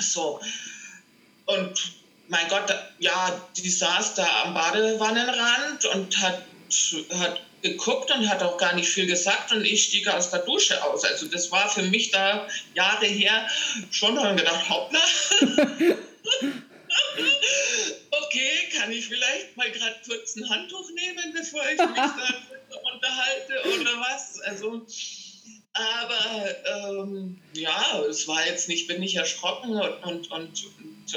[0.00, 0.40] So.
[1.46, 1.94] Und
[2.28, 6.42] mein Gott, ja, die saß da am Badewannenrand und hat,
[7.10, 10.84] hat geguckt und hat auch gar nicht viel gesagt und ich stieg aus der Dusche
[10.84, 11.02] aus.
[11.02, 13.48] Also das war für mich da Jahre her
[13.90, 15.00] schon, habe gedacht, hoppla.
[18.10, 22.34] okay, kann ich vielleicht mal gerade kurz ein Handtuch nehmen, bevor ich mich da
[22.92, 24.40] unterhalte oder was?
[24.42, 24.86] Also
[25.76, 30.64] aber ähm, ja, es war jetzt nicht, bin ich erschrocken und, und, und,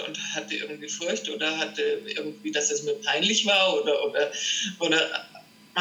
[0.08, 4.32] und, hatte irgendwie Furcht oder hatte irgendwie, dass es mir peinlich war oder, oder,
[4.80, 5.28] oder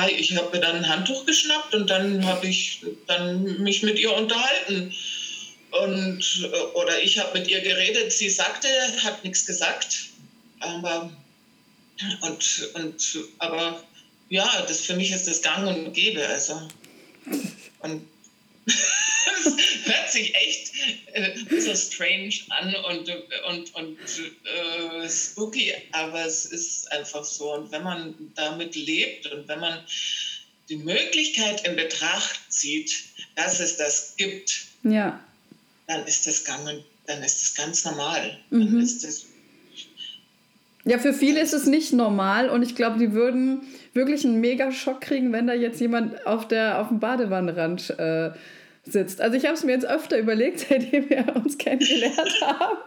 [0.04, 4.12] ich habe mir dann ein Handtuch geschnappt und dann habe ich dann mich mit ihr
[4.12, 4.94] unterhalten.
[5.70, 8.68] Und, oder ich habe mit ihr geredet, sie sagte,
[9.02, 10.08] hat nichts gesagt.
[10.60, 11.10] Aber,
[12.22, 13.82] und, und, aber
[14.28, 16.26] ja, das für mich ist das Gang und Gäbe.
[16.26, 16.60] Also.
[17.80, 18.06] Und
[18.66, 20.72] hört sich echt
[21.12, 23.08] äh, so strange an und,
[23.48, 27.54] und, und äh, spooky, aber es ist einfach so.
[27.54, 29.84] Und wenn man damit lebt und wenn man
[30.68, 32.92] die Möglichkeit in Betracht zieht,
[33.36, 35.22] dass es das gibt, ja.
[35.86, 38.38] dann ist das gang und dann ist das ganz normal.
[38.50, 38.66] Mhm.
[38.66, 39.26] Dann ist das
[40.86, 44.70] ja, für viele ist es nicht normal und ich glaube, die würden wirklich einen mega
[44.70, 48.30] Schock kriegen, wenn da jetzt jemand auf, der, auf dem Badewannenrand äh,
[48.84, 49.20] sitzt.
[49.20, 52.78] Also ich habe es mir jetzt öfter überlegt, seitdem wir uns kennengelernt haben.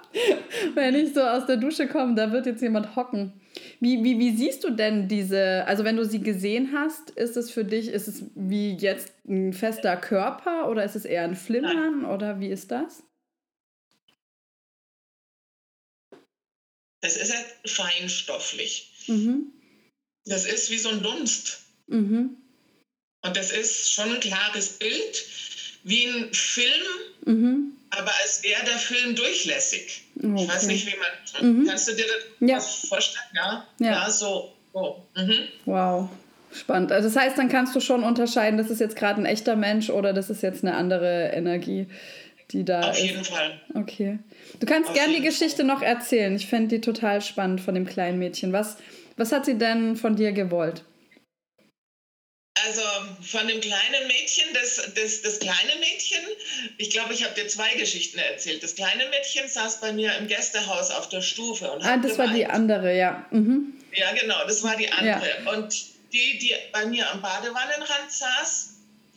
[0.75, 3.33] wenn ich so aus der Dusche komme, da wird jetzt jemand hocken.
[3.81, 7.51] Wie, wie, wie siehst du denn diese, also wenn du sie gesehen hast, ist es
[7.51, 12.05] für dich, ist es wie jetzt ein fester Körper oder ist es eher ein Flimmern
[12.05, 13.03] oder wie ist das?
[17.01, 18.91] Das ist ja feinstofflich.
[19.07, 19.51] Mhm.
[20.25, 21.61] Das ist wie so ein Dunst.
[21.87, 22.37] Mhm.
[23.21, 25.25] Und das ist schon ein klares Bild
[25.83, 26.83] wie ein Film,
[27.25, 27.73] mhm.
[27.91, 30.03] aber als wäre der Film durchlässig.
[30.17, 30.43] Okay.
[30.43, 31.55] Ich weiß nicht, wie man.
[31.55, 31.67] Mhm.
[31.67, 32.59] Kannst du dir das ja.
[32.59, 33.25] vorstellen?
[33.33, 33.67] Ja?
[33.79, 34.09] ja, ja.
[34.09, 34.53] so.
[34.73, 34.97] Oh.
[35.15, 35.47] Mhm.
[35.65, 36.09] Wow.
[36.51, 36.91] Spannend.
[36.91, 39.89] Also das heißt, dann kannst du schon unterscheiden, das ist jetzt gerade ein echter Mensch
[39.89, 41.87] oder das ist jetzt eine andere Energie,
[42.51, 43.01] die da Auf ist.
[43.01, 43.61] Auf jeden Fall.
[43.75, 44.19] Okay.
[44.59, 45.65] Du kannst gerne die Geschichte Fall.
[45.65, 46.35] noch erzählen.
[46.35, 48.53] Ich fände die total spannend von dem kleinen Mädchen.
[48.53, 48.77] Was,
[49.17, 50.83] was hat sie denn von dir gewollt?
[52.65, 52.81] Also
[53.21, 56.19] von dem kleinen Mädchen, das, das, das kleine Mädchen,
[56.77, 58.61] ich glaube, ich habe dir zwei Geschichten erzählt.
[58.61, 61.71] Das kleine Mädchen saß bei mir im Gästehaus auf der Stufe.
[61.71, 62.29] Und ah, das geweint.
[62.29, 63.25] war die andere, ja.
[63.31, 63.73] Mhm.
[63.95, 65.29] Ja, genau, das war die andere.
[65.45, 65.53] Ja.
[65.53, 65.73] Und
[66.11, 68.73] die, die bei mir am Badewannenrand saß,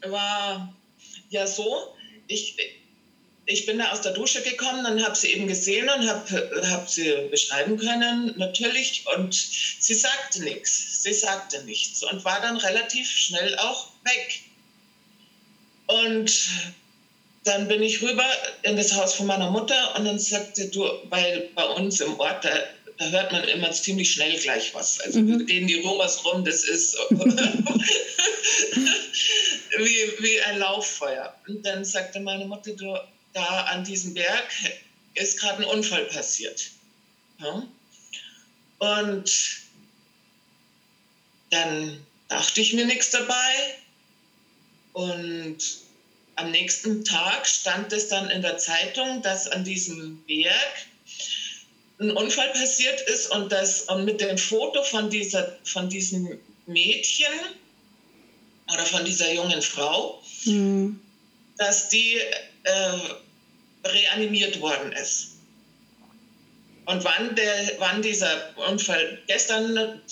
[0.06, 0.72] war
[1.30, 1.96] ja so,
[2.28, 2.56] ich,
[3.52, 6.88] ich bin da aus der Dusche gekommen und habe sie eben gesehen und habe hab
[6.88, 9.04] sie beschreiben können, natürlich.
[9.14, 11.02] Und sie sagte nichts.
[11.02, 14.40] Sie sagte nichts und war dann relativ schnell auch weg.
[15.86, 16.48] Und
[17.44, 18.24] dann bin ich rüber
[18.62, 22.44] in das Haus von meiner Mutter und dann sagte du, weil bei uns im Ort,
[22.44, 22.50] da,
[22.98, 25.00] da hört man immer ziemlich schnell gleich was.
[25.00, 25.44] Also mhm.
[25.46, 26.96] gehen die Rumors rum, das ist
[29.78, 31.34] wie, wie ein Lauffeuer.
[31.48, 32.96] Und dann sagte meine Mutter, du,
[33.32, 34.48] da an diesem Berg
[35.14, 36.70] ist gerade ein Unfall passiert.
[37.38, 37.66] Ja?
[38.78, 39.30] Und
[41.50, 43.74] dann dachte ich mir nichts dabei.
[44.92, 45.58] Und
[46.36, 50.86] am nächsten Tag stand es dann in der Zeitung, dass an diesem Berg
[52.00, 57.32] ein Unfall passiert ist und das und mit dem Foto von dieser von diesem Mädchen
[58.72, 61.00] oder von dieser jungen Frau, mhm.
[61.62, 62.18] Dass die
[62.64, 65.36] äh, reanimiert worden ist.
[66.86, 70.02] Und wann, der, wann dieser Unfall gestern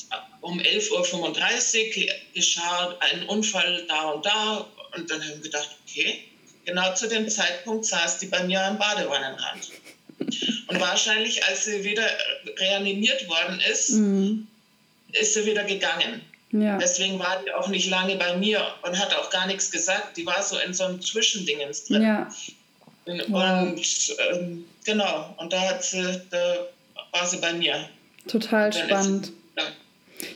[0.40, 4.68] um 11.35 Uhr geschah ein Unfall da und da.
[4.94, 6.22] Und dann haben wir gedacht, okay,
[6.64, 9.72] genau zu dem Zeitpunkt saß die bei mir am Badewannenrand.
[10.68, 12.06] Und wahrscheinlich, als sie wieder
[12.58, 14.46] reanimiert worden ist, mhm.
[15.12, 16.22] ist sie wieder gegangen.
[16.52, 16.78] Ja.
[16.78, 20.16] Deswegen war die auch nicht lange bei mir und hat auch gar nichts gesagt.
[20.16, 22.02] Die war so in so einem Zwischendingens drin.
[22.02, 22.28] Ja.
[23.06, 23.74] Und wow.
[24.32, 26.66] ähm, genau, und da, hat sie, da
[27.12, 27.88] war sie bei mir.
[28.26, 29.32] Total spannend.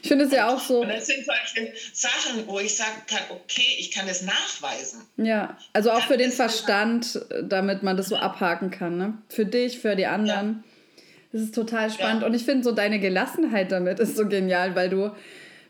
[0.03, 0.81] Ich finde es ja auch so.
[0.81, 5.03] Und das sind solche Sachen, wo ich sagen kann, okay, ich kann es nachweisen.
[5.16, 8.96] Ja, also auch für den Verstand, damit man das so abhaken kann.
[8.96, 9.18] Ne?
[9.29, 10.64] Für dich, für die anderen.
[10.64, 11.05] Ja.
[11.33, 12.22] Das ist total spannend.
[12.22, 12.29] Ja.
[12.29, 15.11] Und ich finde so deine Gelassenheit damit ist so genial, weil du,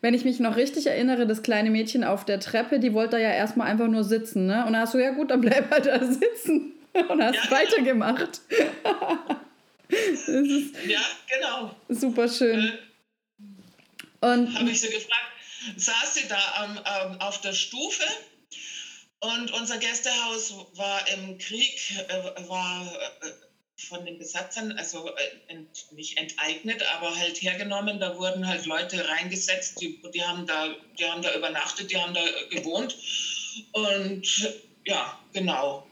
[0.05, 3.31] wenn ich mich noch richtig erinnere, das kleine Mädchen auf der Treppe, die wollte ja
[3.31, 4.45] erstmal einfach nur sitzen.
[4.45, 4.67] Ne?
[4.67, 6.75] Und da hast du, ja gut, dann bleib halt da sitzen.
[7.09, 7.51] Und hast ja, genau.
[7.51, 8.41] weitergemacht.
[10.87, 11.01] ja,
[11.35, 11.75] genau.
[11.89, 12.65] Super schön.
[14.21, 15.33] Äh, und habe ich sie gefragt,
[15.77, 16.79] saß sie da am,
[17.13, 18.05] ähm, auf der Stufe
[19.21, 22.87] und unser Gästehaus war im Krieg, äh, war
[23.23, 23.27] äh,
[23.77, 28.01] von den Besatzern, also äh, ent, nicht enteignet, aber halt hergenommen.
[28.01, 32.15] Da wurden halt Leute reingesetzt, die, die, haben da, die haben da übernachtet, die haben
[32.15, 32.97] da gewohnt.
[33.73, 34.53] Und
[34.85, 35.87] ja, genau.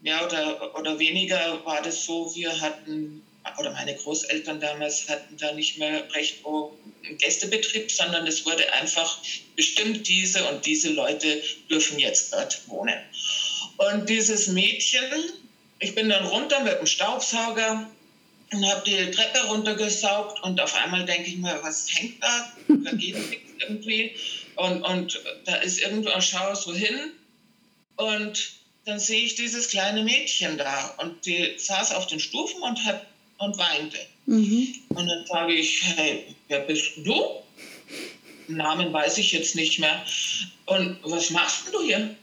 [0.00, 3.22] Mehr oder, oder weniger war das so, wir hatten
[3.58, 8.70] oder meine Großeltern damals hatten da nicht mehr recht wo ein Gästebetrieb, sondern es wurde
[8.72, 9.18] einfach
[9.56, 12.98] bestimmt, diese und diese Leute dürfen jetzt dort wohnen.
[13.76, 15.32] Und dieses Mädchen,
[15.78, 17.88] ich bin dann runter mit dem Staubsauger
[18.52, 22.52] und habe die Treppe runtergesaugt und auf einmal denke ich mir, was hängt da?
[22.68, 24.14] Da geht nichts irgendwie.
[24.56, 27.12] Und, und da ist irgendwo, ich schaue so hin
[27.96, 28.52] und
[28.84, 33.06] dann sehe ich dieses kleine Mädchen da und die saß auf den Stufen und hat
[33.38, 33.98] und weinte.
[34.26, 34.74] Mhm.
[34.90, 37.42] Und dann sage ich, hey, wer bist du?
[38.46, 40.04] Namen weiß ich jetzt nicht mehr.
[40.66, 41.98] Und was machst du hier?
[41.98, 42.16] Und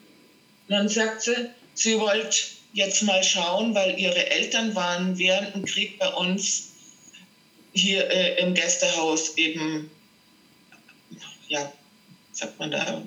[0.69, 2.37] dann sagt sie, sie wollte
[2.73, 6.69] jetzt mal schauen, weil ihre Eltern waren während dem Krieg bei uns
[7.73, 9.89] hier äh, im Gästehaus eben,
[11.47, 11.71] ja,
[12.31, 13.01] sagt man da,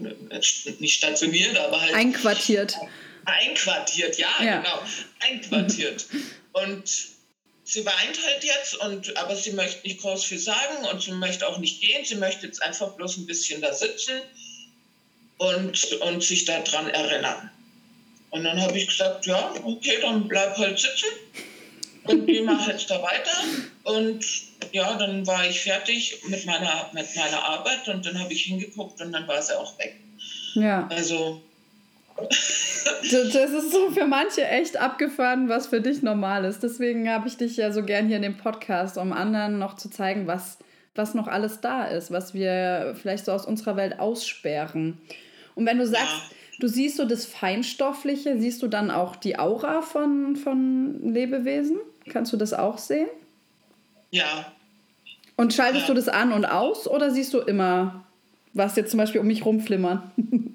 [0.79, 1.95] nicht stationiert, aber halt.
[1.95, 2.77] Einquartiert.
[3.25, 4.59] Einquartiert, ja, ja.
[4.59, 4.83] genau.
[5.21, 6.07] Einquartiert.
[6.53, 6.85] Und
[7.65, 11.49] sie weint halt jetzt, und, aber sie möchte nicht groß viel sagen und sie möchte
[11.49, 12.05] auch nicht gehen.
[12.05, 14.21] Sie möchte jetzt einfach bloß ein bisschen da sitzen
[15.39, 17.51] und, und sich daran erinnern.
[18.35, 21.07] Und dann habe ich gesagt, ja, okay, dann bleib halt sitzen
[22.09, 23.31] und wir machen jetzt da weiter.
[23.85, 24.25] Und
[24.73, 29.01] ja, dann war ich fertig mit meiner, mit meiner Arbeit und dann habe ich hingeguckt
[29.01, 29.95] und dann war sie auch weg.
[30.55, 30.89] Ja.
[30.91, 31.43] Also
[32.17, 36.65] das ist so für manche echt abgefahren, was für dich normal ist.
[36.65, 39.91] Deswegen habe ich dich ja so gern hier in dem Podcast, um anderen noch zu
[39.91, 40.59] zeigen, was,
[40.97, 44.99] was noch alles da ist, was wir vielleicht so aus unserer Welt aussperren.
[45.55, 46.37] Und wenn du sagst, ja.
[46.59, 51.79] Du siehst so das Feinstoffliche, siehst du dann auch die Aura von, von Lebewesen?
[52.09, 53.09] Kannst du das auch sehen?
[54.11, 54.53] Ja.
[55.37, 55.95] Und schaltest ja.
[55.95, 58.05] du das an und aus oder siehst du immer,
[58.53, 60.11] was jetzt zum Beispiel um mich rumflimmern?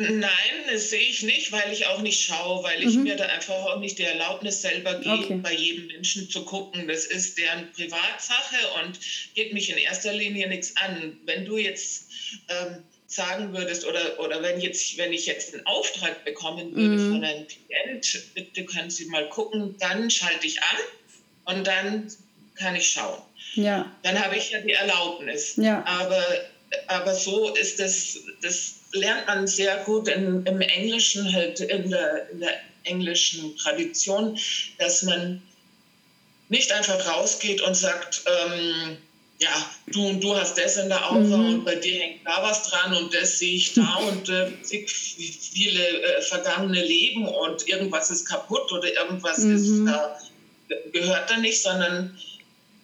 [0.00, 0.30] Nein,
[0.70, 3.02] das sehe ich nicht, weil ich auch nicht schaue, weil ich mhm.
[3.02, 5.40] mir da einfach auch nicht die Erlaubnis selber gebe, okay.
[5.42, 6.86] bei jedem Menschen zu gucken.
[6.86, 9.00] Das ist deren Privatsache und
[9.34, 11.18] geht mich in erster Linie nichts an.
[11.24, 12.10] Wenn du jetzt
[12.48, 17.12] ähm, sagen würdest oder, oder wenn, jetzt, wenn ich jetzt einen Auftrag bekommen würde mhm.
[17.14, 22.12] von einem Klient, bitte können Sie mal gucken, dann schalte ich an und dann
[22.54, 23.22] kann ich schauen.
[23.54, 23.90] Ja.
[24.02, 25.56] Dann habe ich ja die Erlaubnis.
[25.56, 25.82] Ja.
[25.86, 26.22] Aber,
[26.88, 32.28] aber so ist das, das lernt man sehr gut in, im Englischen, halt in der,
[32.30, 34.38] in der englischen Tradition,
[34.76, 35.42] dass man
[36.50, 38.98] nicht einfach rausgeht und sagt, ähm,
[39.40, 41.54] ja, du und du hast das in der Aura mhm.
[41.54, 46.02] und bei dir hängt da was dran und das sehe ich da und äh, viele
[46.02, 49.56] äh, vergangene Leben und irgendwas ist kaputt oder irgendwas mhm.
[49.56, 50.18] ist da,
[50.92, 52.18] gehört da nicht, sondern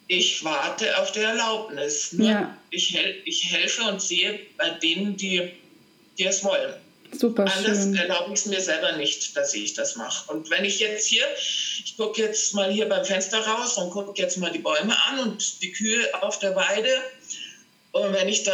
[0.07, 2.15] ich warte auf die Erlaubnis.
[2.17, 2.55] Ja.
[2.69, 5.51] Ich, hel ich helfe und sehe bei denen, die
[6.17, 6.73] die es wollen.
[7.11, 7.95] Super Anders schön.
[7.95, 10.31] erlaube ich es mir selber nicht, dass ich das mache.
[10.31, 14.21] Und wenn ich jetzt hier, ich gucke jetzt mal hier beim Fenster raus und gucke
[14.21, 16.89] jetzt mal die Bäume an und die Kühe auf der Weide
[17.91, 18.53] Und wenn ich da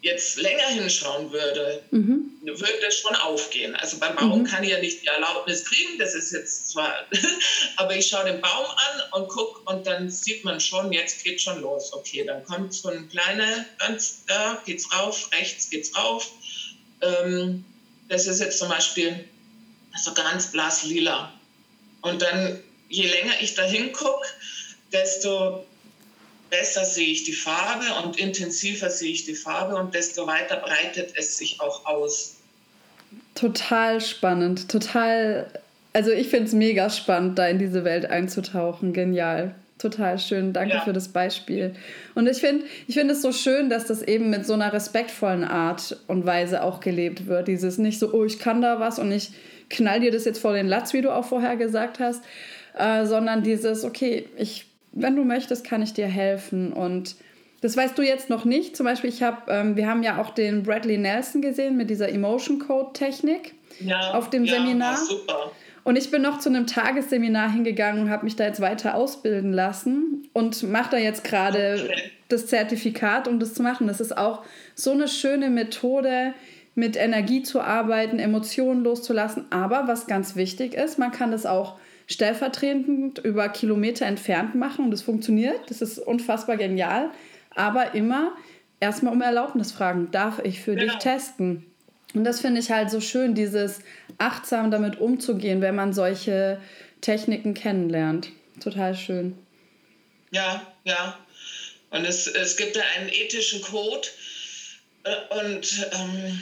[0.00, 2.30] jetzt länger hinschauen würde, mhm.
[2.42, 3.74] würde das schon aufgehen.
[3.74, 4.44] Also beim Baum mhm.
[4.44, 6.94] kann ich ja nicht die Erlaubnis kriegen, das ist jetzt zwar,
[7.76, 11.40] aber ich schaue den Baum an und gucke und dann sieht man schon, jetzt geht
[11.40, 11.92] schon los.
[11.92, 16.30] Okay, dann kommt so ein kleiner, ganz da geht's rauf, rechts geht's rauf.
[17.00, 17.64] Ähm,
[18.08, 19.24] das ist jetzt zum Beispiel
[19.96, 21.32] so ganz blass lila.
[22.02, 24.26] Und dann, je länger ich da hingucke,
[24.92, 25.64] desto
[26.50, 31.12] besser sehe ich die Farbe und intensiver sehe ich die Farbe und desto weiter breitet
[31.16, 32.36] es sich auch aus.
[33.34, 35.60] Total spannend, total.
[35.92, 38.92] Also ich finde es mega spannend, da in diese Welt einzutauchen.
[38.92, 39.54] Genial.
[39.78, 40.52] Total schön.
[40.52, 40.80] Danke ja.
[40.80, 41.74] für das Beispiel.
[42.14, 45.44] Und ich finde ich find es so schön, dass das eben mit so einer respektvollen
[45.44, 47.48] Art und Weise auch gelebt wird.
[47.48, 49.30] Dieses nicht so, oh, ich kann da was und ich
[49.70, 52.24] knall dir das jetzt vor den Latz, wie du auch vorher gesagt hast,
[52.76, 56.72] äh, sondern dieses, okay, ich wenn du möchtest, kann ich dir helfen.
[56.72, 57.16] Und
[57.60, 58.76] das weißt du jetzt noch nicht.
[58.76, 62.08] Zum Beispiel, ich habe, ähm, wir haben ja auch den Bradley Nelson gesehen mit dieser
[62.08, 64.96] Emotion Code Technik ja, auf dem ja, Seminar.
[64.96, 65.52] super.
[65.88, 69.54] Und ich bin noch zu einem Tagesseminar hingegangen und habe mich da jetzt weiter ausbilden
[69.54, 71.88] lassen und mache da jetzt gerade
[72.28, 73.86] das Zertifikat, um das zu machen.
[73.86, 74.42] Das ist auch
[74.74, 76.34] so eine schöne Methode,
[76.74, 79.46] mit Energie zu arbeiten, Emotionen loszulassen.
[79.48, 84.90] Aber was ganz wichtig ist, man kann das auch stellvertretend über Kilometer entfernt machen und
[84.90, 85.70] das funktioniert.
[85.70, 87.08] Das ist unfassbar genial.
[87.54, 88.32] Aber immer
[88.78, 90.92] erstmal um Erlaubnis fragen, darf ich für genau.
[90.92, 91.64] dich testen?
[92.14, 93.80] Und das finde ich halt so schön, dieses
[94.16, 96.60] achtsam damit umzugehen, wenn man solche
[97.00, 98.30] Techniken kennenlernt.
[98.62, 99.38] Total schön.
[100.30, 101.18] Ja, ja.
[101.90, 104.08] Und es, es gibt da einen ethischen Code
[105.04, 106.40] äh, und ähm,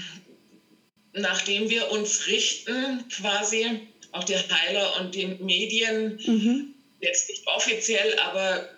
[1.12, 6.74] nachdem wir uns richten quasi, auch die Heiler und die Medien, mhm.
[7.00, 8.68] jetzt nicht offiziell, aber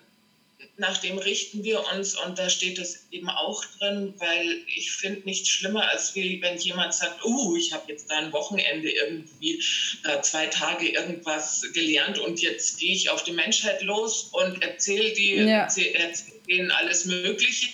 [0.79, 5.21] nach dem richten wir uns und da steht es eben auch drin, weil ich finde
[5.25, 9.61] nichts schlimmer, als wie wenn jemand sagt, uh, ich habe jetzt da ein Wochenende irgendwie
[10.05, 15.13] äh, zwei Tage irgendwas gelernt und jetzt gehe ich auf die Menschheit los und erzähle
[15.13, 15.63] die, ja.
[15.63, 17.67] erzähl, erzähl denen alles Mögliche.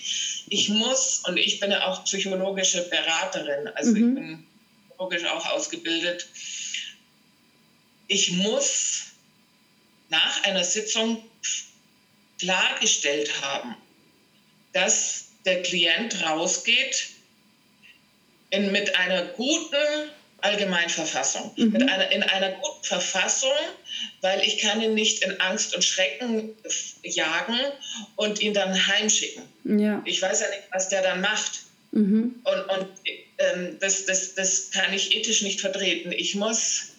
[0.50, 3.98] Ich muss, und ich bin ja auch psychologische Beraterin, also mhm.
[3.98, 4.48] ich bin
[4.90, 6.28] psychologisch auch ausgebildet,
[8.08, 9.06] ich muss
[10.10, 11.24] nach einer Sitzung
[12.40, 13.76] klargestellt haben,
[14.74, 17.10] dass der Klient rausgeht
[18.50, 20.10] in, mit einer guten
[20.42, 21.72] Allgemeinverfassung, mhm.
[21.72, 23.50] mit einer, in einer guten Verfassung,
[24.22, 26.56] weil ich kann ihn nicht in Angst und Schrecken
[27.04, 27.60] jagen
[28.16, 29.44] und ihn dann heimschicken.
[29.64, 30.02] Ja.
[30.06, 31.62] Ich weiß ja nicht, was der dann macht.
[31.92, 32.36] Mhm.
[32.44, 32.88] Und, und
[33.38, 36.12] ähm, das, das, das kann ich ethisch nicht vertreten.
[36.12, 36.90] Ich muss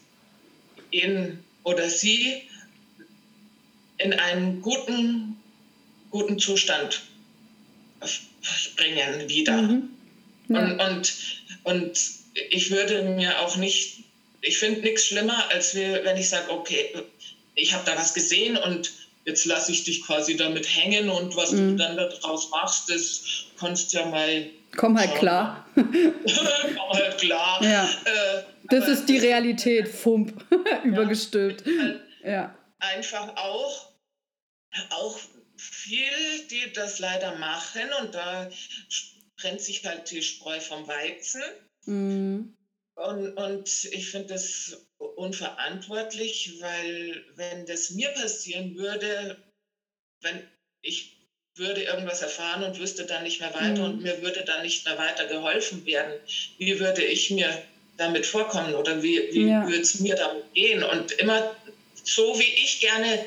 [0.90, 2.48] ihn oder sie
[3.98, 5.36] in einen guten,
[6.10, 7.02] guten Zustand
[8.76, 9.62] bringen wieder.
[9.62, 9.90] Mhm.
[10.48, 10.60] Ja.
[10.60, 11.14] Und, und,
[11.64, 12.00] und
[12.50, 14.04] ich würde mir auch nicht,
[14.42, 16.94] ich finde nichts schlimmer, als wir, wenn ich sage, okay,
[17.54, 18.92] ich habe da was gesehen und
[19.24, 21.76] jetzt lasse ich dich quasi damit hängen und was mhm.
[21.76, 23.22] du dann daraus machst, das
[23.58, 24.46] kannst ja mal.
[24.76, 25.18] Komm halt schauen.
[25.18, 25.66] klar.
[25.74, 27.62] Komm halt klar.
[27.62, 27.84] Ja.
[27.84, 30.44] Äh, das ist die Realität, Fump,
[30.84, 31.64] übergestülpt.
[32.24, 32.54] Ja.
[32.78, 33.92] Einfach auch,
[34.90, 35.18] auch
[35.56, 38.50] viel, die das leider machen und da
[39.38, 41.42] trennt sich halt die Spreu vom Weizen.
[41.84, 42.56] Mhm.
[42.94, 49.36] Und, und ich finde das unverantwortlich, weil wenn das mir passieren würde,
[50.22, 50.42] wenn
[50.80, 51.16] ich
[51.54, 53.84] würde irgendwas erfahren und wüsste dann nicht mehr weiter mhm.
[53.84, 56.12] und mir würde dann nicht mehr weiter geholfen werden,
[56.58, 57.62] wie würde ich mir
[57.96, 59.66] damit vorkommen oder wie, wie ja.
[59.66, 60.82] würde es mir damit gehen?
[60.82, 61.54] Und immer
[62.06, 63.26] so, wie ich gerne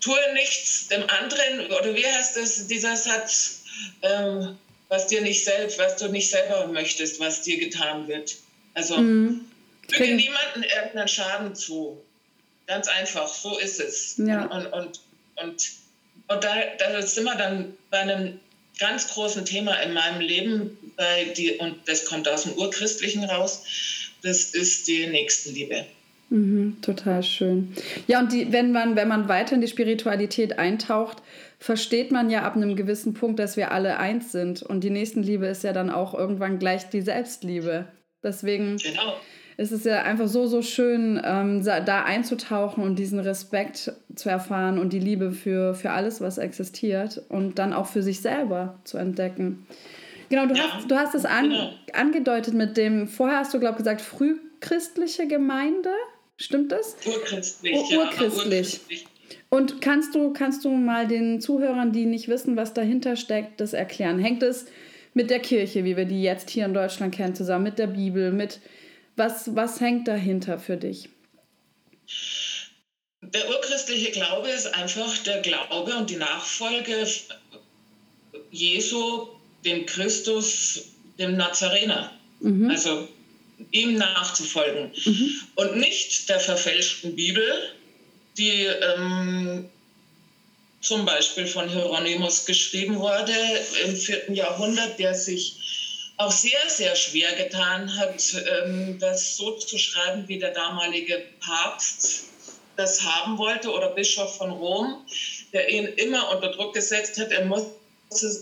[0.00, 3.64] tue nichts dem anderen, oder wie heißt das, dieser Satz,
[4.02, 4.56] ähm,
[4.88, 8.36] was dir nicht selbst, was du nicht selber möchtest, was dir getan wird.
[8.74, 9.46] Also mhm.
[9.88, 12.02] füge niemandem irgendeinen Schaden zu.
[12.66, 14.16] Ganz einfach, so ist es.
[14.18, 14.46] Ja.
[14.46, 15.00] Und, und,
[15.36, 15.70] und,
[16.28, 18.40] und da, da sind wir dann bei einem
[18.78, 23.62] ganz großen Thema in meinem Leben, bei die, und das kommt aus dem Urchristlichen raus,
[24.22, 25.86] das ist die Nächstenliebe.
[26.30, 27.74] Mhm, total schön.
[28.06, 31.18] Ja, und die, wenn, man, wenn man weiter in die Spiritualität eintaucht,
[31.58, 34.62] versteht man ja ab einem gewissen Punkt, dass wir alle eins sind.
[34.62, 37.86] Und die Nächstenliebe ist ja dann auch irgendwann gleich die Selbstliebe.
[38.22, 39.14] Deswegen genau
[39.60, 44.78] es ist ja einfach so, so schön, ähm, da einzutauchen und diesen Respekt zu erfahren
[44.78, 48.96] und die Liebe für, für alles, was existiert und dann auch für sich selber zu
[48.96, 49.66] entdecken.
[50.30, 51.72] Genau, du ja, hast, du hast es an, genau.
[51.92, 55.90] angedeutet mit dem, vorher hast du, glaube ich, gesagt, frühchristliche Gemeinde.
[56.40, 56.96] Stimmt das?
[57.04, 57.74] Urchristlich.
[57.74, 58.30] Ur urchristlich.
[58.30, 59.06] Ja, urchristlich.
[59.50, 63.74] Und kannst du, kannst du mal den Zuhörern, die nicht wissen, was dahinter steckt, das
[63.74, 64.18] erklären?
[64.18, 64.66] Hängt es
[65.12, 68.32] mit der Kirche, wie wir die jetzt hier in Deutschland kennen, zusammen mit der Bibel,
[68.32, 68.60] mit
[69.16, 71.10] was, was hängt dahinter für dich?
[73.20, 77.06] Der urchristliche Glaube ist einfach der Glaube und die Nachfolge
[78.50, 79.28] Jesu,
[79.64, 82.12] dem Christus, dem Nazarener.
[82.40, 82.70] Mhm.
[82.70, 83.08] Also
[83.70, 84.92] ihm nachzufolgen.
[85.04, 85.32] Mhm.
[85.54, 87.74] Und nicht der verfälschten Bibel,
[88.36, 89.68] die ähm,
[90.80, 93.34] zum Beispiel von Hieronymus geschrieben wurde
[93.84, 95.56] im vierten Jahrhundert, der sich
[96.16, 102.24] auch sehr, sehr schwer getan hat, ähm, das so zu schreiben, wie der damalige Papst
[102.76, 105.04] das haben wollte oder Bischof von Rom,
[105.52, 107.30] der ihn immer unter Druck gesetzt hat.
[107.30, 107.64] Er muss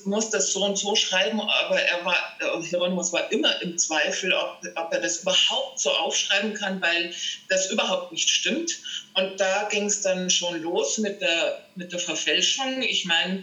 [0.05, 2.17] muss das so und so schreiben, aber er war,
[2.63, 7.15] Hieronymus war immer im Zweifel, ob, ob, er das überhaupt so aufschreiben kann, weil
[7.51, 8.79] das überhaupt nicht stimmt.
[9.15, 12.81] Und da ging es dann schon los mit der, mit der Verfälschung.
[12.81, 13.43] Ich meine,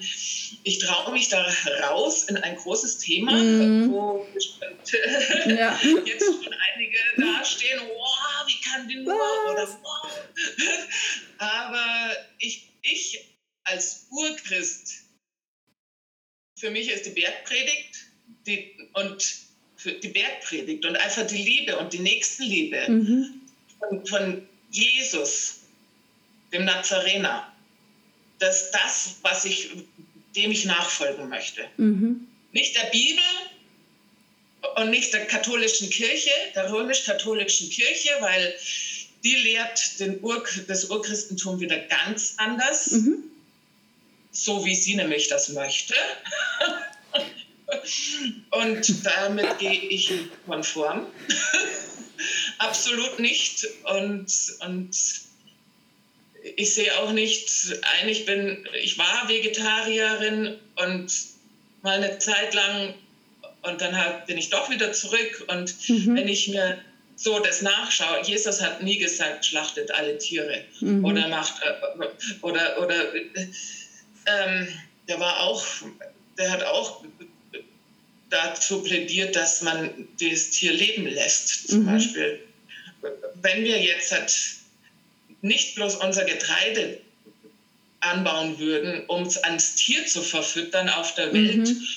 [0.63, 1.45] ich traue mich da
[1.83, 3.91] raus in ein großes Thema, mhm.
[3.91, 4.25] wo
[5.45, 5.79] ja.
[6.05, 9.15] jetzt schon einige dastehen, wow, wie kann denn nur,
[9.51, 10.11] oder wow.
[11.37, 13.25] aber ich, ich
[13.63, 15.04] als Urchrist,
[16.65, 18.07] für mich ist die Bergpredigt
[18.47, 19.35] die, und
[19.85, 23.41] die Bergpredigt und einfach die Liebe und die Nächstenliebe mhm.
[23.77, 25.59] von, von Jesus,
[26.51, 27.53] dem Nazarener,
[28.39, 29.69] dass das, was ich,
[30.35, 31.65] dem ich nachfolgen möchte.
[31.77, 32.27] Mhm.
[32.51, 33.23] Nicht der Bibel
[34.77, 38.55] und nicht der katholischen Kirche, der römisch-katholischen Kirche, weil
[39.23, 42.89] die lehrt den Ur, das Urchristentum wieder ganz anders.
[42.89, 43.34] Mhm
[44.35, 45.95] so wie sie nämlich das möchte.
[48.51, 50.11] Und damit gehe ich
[50.45, 51.07] konform.
[52.57, 53.67] Absolut nicht.
[53.83, 54.95] Und, und
[56.55, 57.49] ich sehe auch nicht
[57.99, 61.11] ein, ich bin, ich war Vegetarierin und
[61.81, 62.93] mal eine Zeit lang
[63.63, 65.45] und dann hab, bin ich doch wieder zurück.
[65.47, 66.15] Und mhm.
[66.15, 66.77] wenn ich mir
[67.15, 71.05] so das nachschaue, Jesus hat nie gesagt, schlachtet alle Tiere mhm.
[71.05, 72.05] oder macht äh,
[72.41, 72.95] oder oder
[74.25, 74.67] ähm,
[75.07, 75.65] der war auch,
[76.37, 77.03] der hat auch
[78.29, 81.85] dazu plädiert, dass man das Tier leben lässt, zum mhm.
[81.85, 82.39] Beispiel.
[83.41, 84.33] Wenn wir jetzt halt
[85.41, 86.99] nicht bloß unser Getreide
[87.99, 91.87] anbauen würden, um es ans Tier zu verfüttern auf der Welt, mhm.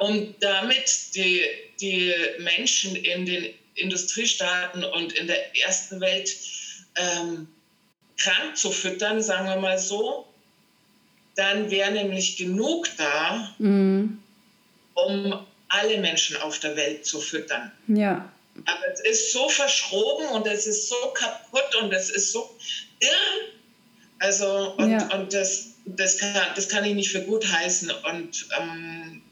[0.00, 1.42] um damit die,
[1.80, 6.34] die Menschen in den Industriestaaten und in der ersten Welt
[6.96, 7.48] ähm,
[8.16, 10.28] krank zu füttern, sagen wir mal so,
[11.34, 14.18] dann wäre nämlich genug da, mhm.
[14.94, 17.72] um alle Menschen auf der Welt zu füttern.
[17.88, 18.30] Ja.
[18.66, 22.56] Aber es ist so verschroben und es ist so kaputt und es ist so
[23.00, 23.10] irr.
[24.20, 25.12] Also, und, ja.
[25.14, 27.90] und das, das, kann, das kann ich nicht für gut heißen.
[27.90, 29.22] Und ähm,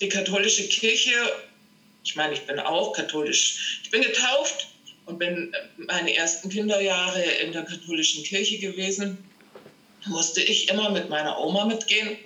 [0.00, 1.12] die katholische Kirche,
[2.04, 4.68] ich meine, ich bin auch katholisch, ich bin getauft
[5.06, 9.18] und bin meine ersten Kinderjahre in der katholischen Kirche gewesen
[10.06, 12.16] musste ich immer mit meiner Oma mitgehen.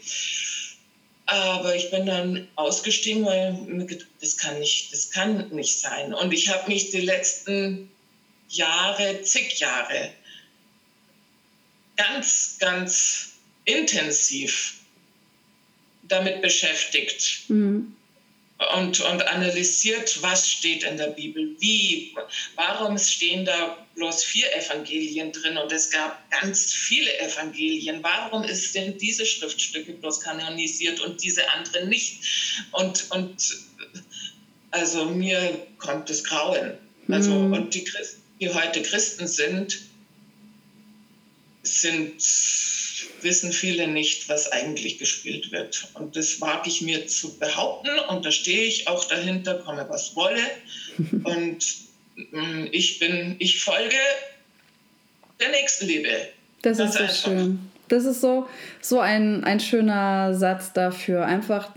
[1.26, 3.86] Aber ich bin dann ausgestiegen, weil
[4.20, 6.12] das kann nicht, das kann nicht sein.
[6.12, 7.88] Und ich habe mich die letzten
[8.48, 10.10] Jahre, zig Jahre,
[11.96, 13.32] ganz, ganz
[13.64, 14.74] intensiv
[16.02, 17.44] damit beschäftigt.
[17.48, 17.94] Mhm
[18.76, 22.14] und, und analysiert, was steht in der Bibel, wie,
[22.56, 28.02] warum stehen da bloß vier Evangelien drin und es gab ganz viele Evangelien.
[28.02, 32.22] Warum sind diese Schriftstücke bloß kanonisiert und diese anderen nicht?
[32.72, 33.56] Und, und
[34.70, 36.72] also mir kommt das Grauen.
[37.08, 37.52] Also, mhm.
[37.52, 39.80] Und die Christen, die heute Christen sind,
[41.62, 42.22] sind
[43.22, 45.88] wissen viele nicht, was eigentlich gespielt wird.
[45.94, 50.16] Und das wage ich mir zu behaupten und da stehe ich auch dahinter, komme was
[50.16, 50.40] wolle.
[51.24, 51.64] Und
[52.16, 53.96] mm, ich bin, ich folge
[55.40, 56.08] der Nächstenliebe.
[56.62, 57.24] Das Ganz ist so einfach.
[57.24, 57.70] schön.
[57.88, 58.48] Das ist so,
[58.80, 61.26] so ein, ein schöner Satz dafür.
[61.26, 61.70] Einfach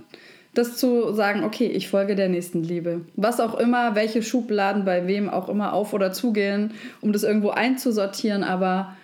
[0.54, 3.02] das zu sagen, okay, ich folge der Nächstenliebe.
[3.16, 7.50] Was auch immer, welche Schubladen bei wem auch immer auf oder zugehen, um das irgendwo
[7.50, 8.96] einzusortieren, aber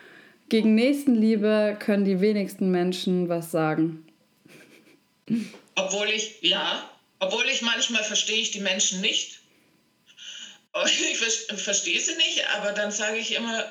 [0.49, 4.05] gegen Nächstenliebe können die wenigsten Menschen was sagen.
[5.75, 6.89] Obwohl ich, ja,
[7.19, 9.39] obwohl ich manchmal verstehe ich die Menschen nicht.
[10.85, 11.17] Ich
[11.61, 13.65] verstehe sie nicht, aber dann sage ich immer,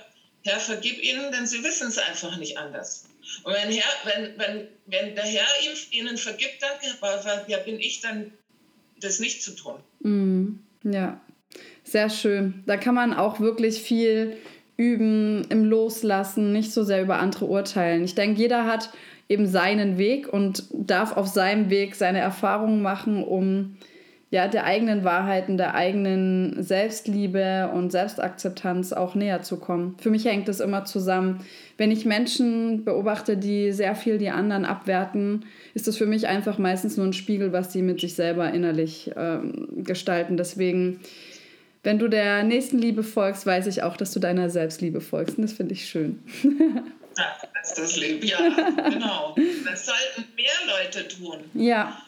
[0.45, 3.07] Herr, vergib ihnen, denn sie wissen es einfach nicht anders.
[3.45, 5.47] Und wenn, Herr, wenn, wenn, wenn der Herr
[5.91, 8.33] ihnen vergibt, dann ja, bin ich dann,
[9.01, 9.76] das nicht zu tun.
[10.01, 11.20] Mm, ja,
[11.85, 12.64] sehr schön.
[12.66, 14.37] Da kann man auch wirklich viel
[14.79, 18.05] üben im Loslassen, nicht so sehr über andere urteilen.
[18.05, 18.91] Ich denke, jeder hat
[19.29, 23.76] eben seinen Weg und darf auf seinem Weg seine Erfahrungen machen, um
[24.31, 29.97] ja, der eigenen Wahrheiten, der eigenen Selbstliebe und Selbstakzeptanz auch näher zu kommen.
[29.99, 31.41] Für mich hängt das immer zusammen.
[31.79, 36.59] Wenn ich Menschen beobachte, die sehr viel die anderen abwerten, ist das für mich einfach
[36.59, 40.37] meistens nur ein Spiegel, was sie mit sich selber innerlich ähm, gestalten.
[40.37, 41.01] Deswegen,
[41.89, 45.39] wenn du der nächsten Liebe folgst, weiß ich auch, dass du deiner Selbstliebe folgst.
[45.39, 46.22] Und das finde ich schön.
[47.61, 48.39] Das ist das Leben, ja,
[48.89, 49.34] genau.
[49.64, 51.39] Das sollten mehr Leute tun.
[51.53, 52.01] Ja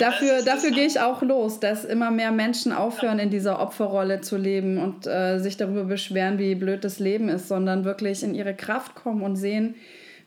[0.00, 4.36] dafür, dafür gehe ich auch los, dass immer mehr Menschen aufhören, in dieser Opferrolle zu
[4.36, 8.54] leben und äh, sich darüber beschweren, wie blöd das Leben ist, sondern wirklich in ihre
[8.54, 9.74] Kraft kommen und sehen,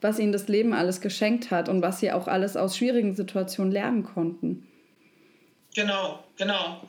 [0.01, 3.71] was ihnen das Leben alles geschenkt hat und was sie auch alles aus schwierigen Situationen
[3.71, 4.67] lernen konnten.
[5.75, 6.81] Genau, genau.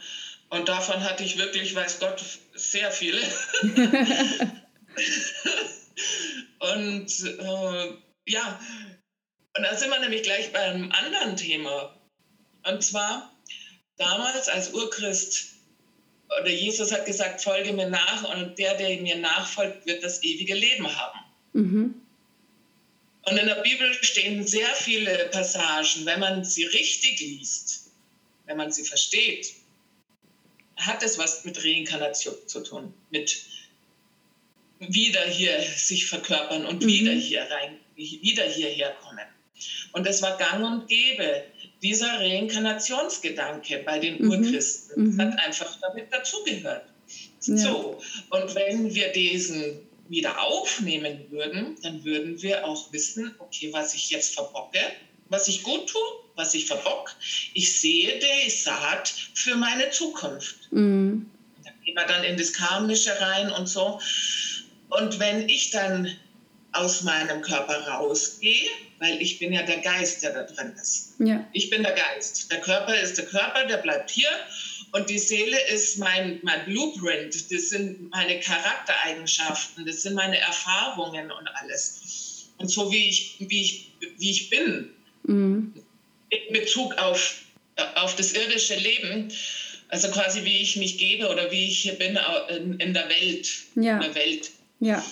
[0.55, 2.23] Und davon hatte ich wirklich, weiß Gott,
[2.55, 3.21] sehr viele.
[6.61, 7.93] und äh,
[8.27, 8.61] ja,
[9.57, 12.01] und da sind wir nämlich gleich bei einem anderen Thema.
[12.65, 13.35] Und zwar
[13.97, 15.57] damals als Urchrist,
[16.41, 20.55] oder Jesus hat gesagt, folge mir nach und der, der mir nachfolgt, wird das ewige
[20.55, 21.19] Leben haben.
[21.53, 21.95] Mhm.
[23.23, 27.91] Und in der Bibel stehen sehr viele Passagen, wenn man sie richtig liest,
[28.47, 29.64] wenn man sie versteht,
[30.77, 33.45] hat es was mit Reinkarnation zu tun, mit
[34.81, 36.87] wieder hier sich verkörpern und mhm.
[36.87, 39.27] wieder hier rein, wieder hierher kommen.
[39.93, 41.45] Und es war gang und gäbe,
[41.83, 44.31] dieser Reinkarnationsgedanke bei den mhm.
[44.31, 45.21] Urchristen mhm.
[45.21, 46.87] hat einfach damit dazugehört.
[47.43, 47.57] Ja.
[47.57, 48.01] So,
[48.31, 54.11] und wenn wir diesen wieder aufnehmen würden, dann würden wir auch wissen, okay, was ich
[54.11, 54.81] jetzt verbocke,
[55.29, 56.03] was ich gut tue,
[56.37, 57.15] was ich verbock.
[57.55, 60.73] Ich sehe die Saat für meine Zukunft.
[60.73, 61.31] Mhm.
[61.65, 64.01] Da gehen wir dann in das Karmische rein und so.
[64.89, 66.17] Und wenn ich dann
[66.73, 68.69] aus meinem Körper rausgehe,
[68.99, 71.15] weil ich bin ja der Geist, der da drin ist.
[71.19, 71.47] Ja.
[71.53, 72.51] Ich bin der Geist.
[72.51, 74.31] Der Körper ist der Körper, der bleibt hier.
[74.93, 77.51] Und die Seele ist mein, mein Blueprint.
[77.53, 82.47] Das sind meine Charaktereigenschaften, das sind meine Erfahrungen und alles.
[82.59, 84.91] Und so wie ich, wie ich, wie ich bin,
[85.25, 85.75] mhm.
[86.35, 87.37] In Bezug auf,
[87.97, 89.33] auf das irdische Leben,
[89.89, 92.19] also quasi wie ich mich gebe oder wie ich hier bin
[92.49, 93.49] in, in der Welt.
[93.77, 93.97] Ja.
[93.97, 94.51] In der Welt.
[94.81, 95.05] Ja.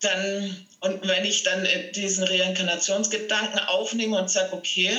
[0.00, 4.90] Dann und wenn ich dann äh, diesen Reinkarnationsgedanken aufnehme und sage, okay,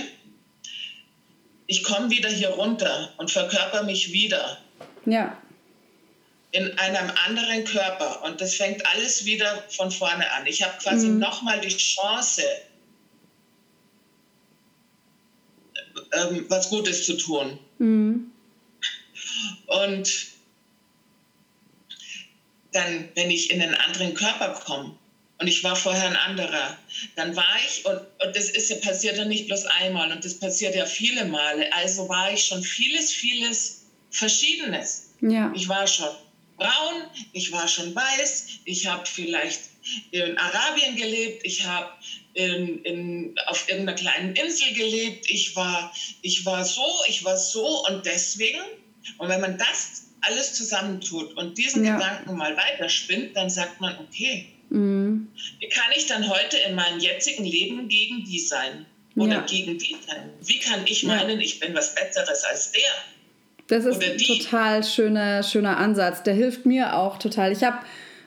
[1.68, 4.58] ich komme wieder hier runter und verkörper mich wieder.
[5.06, 5.38] Ja.
[6.54, 8.24] In einem anderen Körper.
[8.24, 10.48] Und das fängt alles wieder von vorne an.
[10.48, 11.20] Ich habe quasi mhm.
[11.20, 12.42] nochmal die Chance,
[16.16, 17.58] ähm, was Gutes zu tun.
[17.80, 18.32] Mhm.
[19.68, 20.28] Und
[22.72, 24.96] dann, wenn ich in einen anderen Körper komme,
[25.38, 26.78] und ich war vorher ein anderer.
[27.16, 30.40] Dann war ich, und, und das ist ja passiert ja nicht bloß einmal, und das
[30.40, 31.72] passiert ja viele Male.
[31.74, 35.10] Also war ich schon vieles, vieles Verschiedenes.
[35.22, 35.52] Ja.
[35.54, 36.10] Ich war schon
[36.58, 37.04] braun,
[37.34, 39.60] ich war schon weiß, ich habe vielleicht
[40.12, 41.90] in Arabien gelebt, ich habe
[42.34, 47.86] in, in, auf irgendeiner kleinen Insel gelebt, ich war, ich war so, ich war so
[47.88, 48.62] und deswegen,
[49.18, 51.96] und wenn man das alles zusammentut und diesen ja.
[51.96, 55.28] Gedanken mal weiterspinnt, dann sagt man, okay, Mhm.
[55.60, 58.86] Wie kann ich dann heute in meinem jetzigen Leben gegen die sein?
[59.16, 59.42] Oder ja.
[59.42, 60.30] gegen die sein?
[60.42, 62.82] Wie kann ich meinen, ich bin was Besseres als der?
[63.68, 66.24] Das ist ein total schöner, schöner Ansatz.
[66.24, 67.52] Der hilft mir auch total.
[67.52, 67.78] Ich habe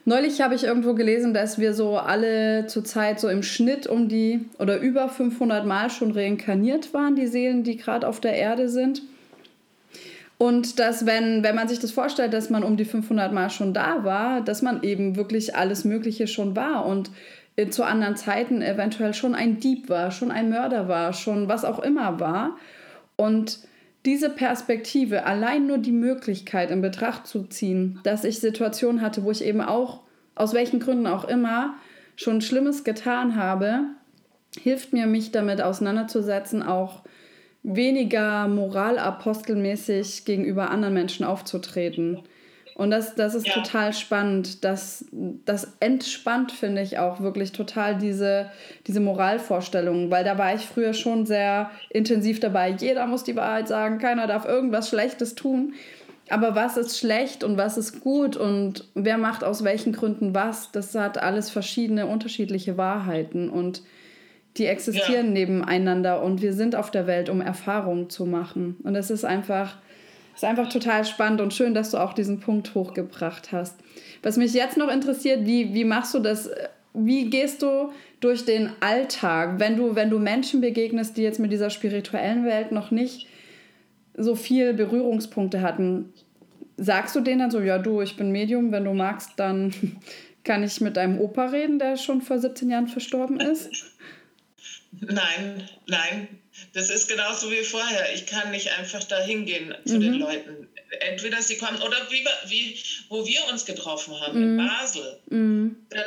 [0.09, 4.45] neulich habe ich irgendwo gelesen, dass wir so alle zurzeit so im Schnitt um die
[4.57, 9.03] oder über 500 Mal schon reinkarniert waren, die Seelen, die gerade auf der Erde sind.
[10.39, 13.73] Und dass, wenn, wenn man sich das vorstellt, dass man um die 500 Mal schon
[13.73, 17.11] da war, dass man eben wirklich alles Mögliche schon war und
[17.69, 21.79] zu anderen Zeiten eventuell schon ein Dieb war, schon ein Mörder war, schon was auch
[21.79, 22.57] immer war.
[23.17, 23.59] Und
[24.09, 29.29] diese Perspektive, allein nur die Möglichkeit in Betracht zu ziehen, dass ich Situationen hatte, wo
[29.29, 30.01] ich eben auch,
[30.33, 31.75] aus welchen Gründen auch immer,
[32.15, 33.81] schon Schlimmes getan habe,
[34.59, 37.03] hilft mir, mich damit auseinanderzusetzen, auch
[37.61, 42.23] weniger moralapostelmäßig gegenüber anderen Menschen aufzutreten.
[42.79, 43.55] Und das, das ist ja.
[43.55, 44.63] total spannend.
[44.63, 48.49] Das, das entspannt, finde ich, auch wirklich total diese,
[48.87, 52.69] diese Moralvorstellungen, weil da war ich früher schon sehr intensiv dabei.
[52.69, 55.73] Jeder muss die Wahrheit sagen, keiner darf irgendwas Schlechtes tun.
[56.29, 60.71] Aber was ist schlecht und was ist gut und wer macht aus welchen Gründen was,
[60.71, 63.49] das hat alles verschiedene, unterschiedliche Wahrheiten.
[63.49, 63.83] Und
[64.55, 65.33] die existieren ja.
[65.33, 68.77] nebeneinander und wir sind auf der Welt, um Erfahrungen zu machen.
[68.83, 69.75] Und es ist einfach
[70.39, 73.75] ist einfach total spannend und schön, dass du auch diesen Punkt hochgebracht hast.
[74.23, 76.49] Was mich jetzt noch interessiert, wie, wie machst du das?
[76.93, 81.51] Wie gehst du durch den Alltag, wenn du, wenn du Menschen begegnest, die jetzt mit
[81.51, 83.27] dieser spirituellen Welt noch nicht
[84.15, 86.13] so viel Berührungspunkte hatten?
[86.77, 89.73] Sagst du denen dann so, ja du, ich bin Medium, wenn du magst, dann
[90.45, 93.69] kann ich mit deinem Opa reden, der schon vor 17 Jahren verstorben ist?
[95.01, 96.29] Nein, nein.
[96.73, 98.13] Das ist genauso wie vorher.
[98.13, 100.01] Ich kann nicht einfach da hingehen zu mhm.
[100.01, 100.67] den Leuten.
[101.01, 102.79] Entweder sie kommen, oder wie, wie
[103.09, 104.59] wo wir uns getroffen haben, mhm.
[104.59, 105.19] in Basel.
[105.29, 105.75] Mhm.
[105.89, 106.05] Dann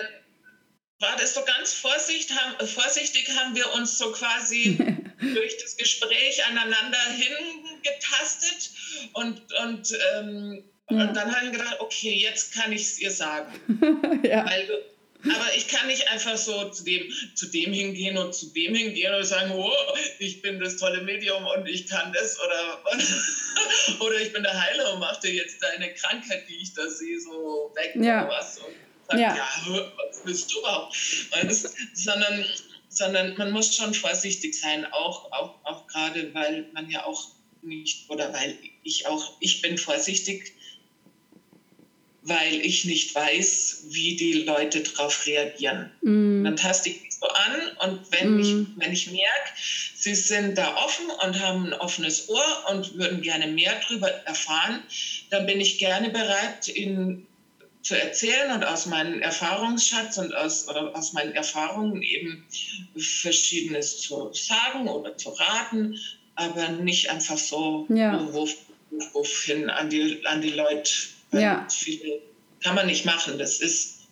[1.01, 4.79] war das so ganz vorsichtig, haben, vorsichtig haben wir uns so quasi
[5.21, 8.71] durch das Gespräch aneinander hingetastet
[9.13, 11.03] und, und, ähm, ja.
[11.03, 14.21] und dann haben wir gedacht, okay, jetzt kann ich es ihr sagen.
[14.23, 14.45] ja.
[14.45, 14.73] Also,
[15.25, 19.15] aber ich kann nicht einfach so zu dem, zu dem hingehen und zu dem hingehen
[19.15, 19.73] und sagen, oh,
[20.19, 22.85] ich bin das tolle Medium und ich kann das oder,
[24.01, 27.21] oder ich bin der Heiler und mache dir jetzt deine Krankheit, die ich da sehe,
[27.21, 28.27] so weg ja.
[28.27, 28.59] oder was.
[28.59, 28.75] Und
[29.09, 29.49] sagt, ja, ja
[30.09, 30.97] was willst du überhaupt?
[31.43, 32.45] Das, sondern,
[32.89, 37.29] sondern man muss schon vorsichtig sein, auch, auch, auch gerade, weil man ja auch
[37.63, 40.53] nicht, oder weil ich auch, ich bin vorsichtig,
[42.23, 45.91] weil ich nicht weiß, wie die Leute darauf reagieren.
[46.03, 46.45] Mm.
[46.45, 48.41] Dann taste ich mich so an und wenn, mm.
[48.41, 49.53] ich, wenn ich merke,
[49.95, 54.83] sie sind da offen und haben ein offenes Ohr und würden gerne mehr darüber erfahren,
[55.31, 57.27] dann bin ich gerne bereit, ihnen
[57.83, 62.47] zu erzählen und aus meinem Erfahrungsschatz und aus, aus meinen Erfahrungen eben
[62.97, 65.99] Verschiedenes zu sagen oder zu raten,
[66.37, 68.17] aber nicht einfach so ja.
[68.17, 68.55] Ruf,
[69.13, 70.93] Ruf hin an die, an die Leute
[71.41, 71.67] ja.
[71.71, 72.21] Viele
[72.63, 73.39] kann man nicht machen.
[73.39, 74.09] Das ist,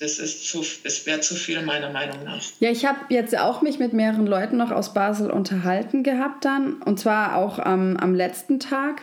[0.00, 2.42] das ist zu, es wäre zu viel meiner Meinung nach.
[2.60, 6.82] Ja, ich habe jetzt auch mich mit mehreren Leuten noch aus Basel unterhalten gehabt dann
[6.82, 9.02] und zwar auch am, am letzten Tag.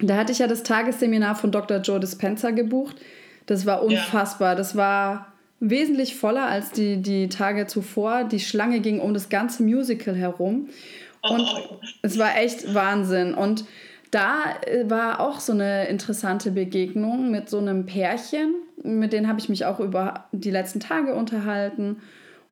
[0.00, 1.78] Da hatte ich ja das Tagesseminar von Dr.
[1.78, 2.96] Joe Dispenza gebucht.
[3.46, 4.50] Das war unfassbar.
[4.50, 4.54] Ja.
[4.54, 8.24] Das war wesentlich voller als die, die Tage zuvor.
[8.24, 10.68] Die Schlange ging um das ganze Musical herum.
[11.22, 11.80] Und oh.
[12.02, 13.34] es war echt Wahnsinn.
[13.34, 13.64] Und
[14.14, 18.54] da äh, war auch so eine interessante Begegnung mit so einem Pärchen.
[18.82, 22.00] Mit denen habe ich mich auch über die letzten Tage unterhalten.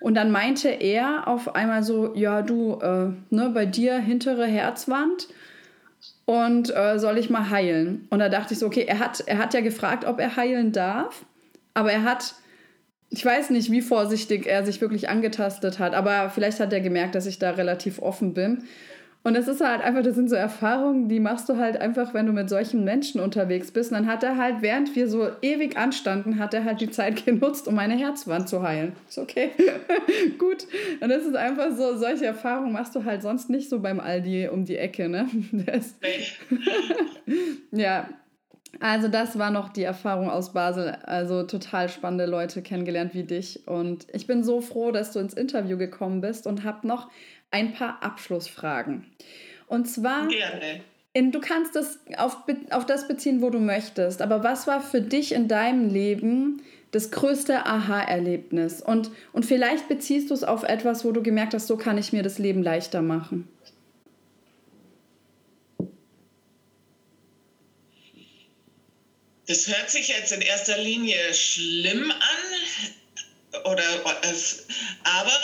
[0.01, 5.29] Und dann meinte er auf einmal so, ja du, äh, ne, bei dir hintere Herzwand
[6.25, 8.09] und äh, soll ich mal heilen?
[8.11, 10.73] Und da dachte ich so, okay, er hat, er hat ja gefragt, ob er heilen
[10.73, 11.25] darf,
[11.75, 12.35] aber er hat,
[13.11, 17.15] ich weiß nicht, wie vorsichtig er sich wirklich angetastet hat, aber vielleicht hat er gemerkt,
[17.15, 18.65] dass ich da relativ offen bin.
[19.25, 22.27] Und es ist halt einfach, das sind so Erfahrungen, die machst du halt einfach, wenn
[22.27, 23.93] du mit solchen Menschen unterwegs bist.
[23.93, 27.25] Und dann hat er halt, während wir so ewig anstanden, hat er halt die Zeit
[27.27, 28.95] genutzt, um meine Herzwand zu heilen.
[29.09, 29.51] Ist okay.
[30.39, 30.67] Gut.
[31.01, 34.49] Und das ist einfach so, solche Erfahrungen machst du halt sonst nicht so beim Aldi
[34.49, 35.29] um die Ecke, ne?
[35.53, 35.95] Das,
[37.71, 38.09] ja.
[38.81, 40.97] Also das war noch die Erfahrung aus Basel.
[41.05, 43.69] Also total spannende Leute kennengelernt wie dich.
[43.69, 47.09] Und ich bin so froh, dass du ins Interview gekommen bist und habe noch
[47.53, 49.07] ein paar Abschlussfragen.
[49.69, 50.29] Und zwar.
[50.29, 50.81] Gerne.
[51.15, 52.39] In, du kannst das auf,
[52.71, 54.23] auf das beziehen, wo du möchtest.
[54.23, 58.81] Aber was war für dich in deinem Leben das größte Aha-Erlebnis?
[58.81, 62.15] Und, und vielleicht beziehst du es auf etwas, wo du gemerkt hast, so kann ich
[62.15, 63.47] mir das Leben leichter machen.
[69.47, 73.83] Das hört sich jetzt in erster Linie schlimm an, oder,
[75.05, 75.39] aber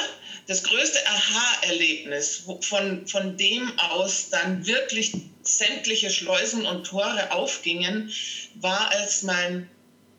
[0.48, 8.10] das größte Aha-Erlebnis, von, von dem aus dann wirklich sämtliche Schleusen und Tore aufgingen,
[8.54, 9.68] war, als mein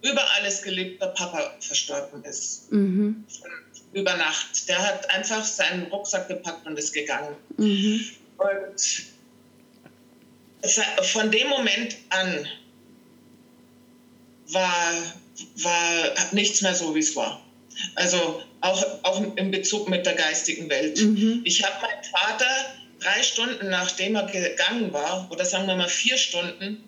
[0.02, 2.72] über alles geliebter Papa verstorben ist.
[2.72, 3.26] Mhm.
[3.94, 4.70] Über Nacht.
[4.70, 7.36] Der hat einfach seinen Rucksack gepackt und ist gegangen.
[7.58, 8.06] Mhm.
[8.38, 9.06] Und
[11.08, 12.48] von dem Moment an
[14.50, 14.94] war,
[15.56, 17.44] war nichts mehr so, wie es war.
[17.96, 21.00] Also auch, auch in Bezug mit der geistigen Welt.
[21.00, 21.42] Mhm.
[21.44, 22.46] Ich habe meinen Vater
[23.00, 26.84] drei Stunden nachdem er gegangen war, oder sagen wir mal vier Stunden,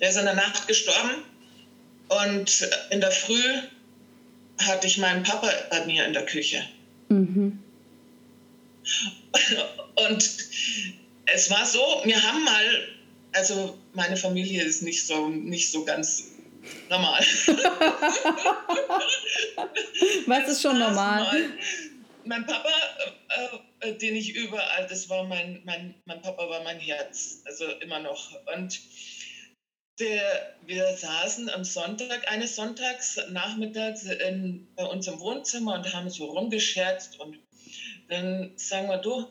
[0.00, 1.22] er ist in der Nacht gestorben
[2.08, 3.42] und in der Früh
[4.58, 6.64] hatte ich meinen Papa bei mir in der Küche.
[7.08, 7.58] Mhm.
[9.94, 10.30] Und
[11.26, 12.88] es war so, wir haben mal,
[13.32, 16.31] also meine Familie ist nicht so, nicht so ganz
[16.88, 17.20] normal.
[20.26, 21.52] Was ist schon normal?
[22.24, 22.70] Mein Papa,
[23.28, 23.48] äh,
[23.88, 27.98] äh, den ich überall, das war mein, mein, mein Papa war mein Herz, also immer
[27.98, 28.30] noch.
[28.54, 28.80] Und
[29.98, 36.10] der, wir saßen am Sonntag, eines Sonntags nachmittags in, bei uns im Wohnzimmer und haben
[36.10, 37.38] so rumgescherzt und
[38.08, 39.26] dann sagen wir, du,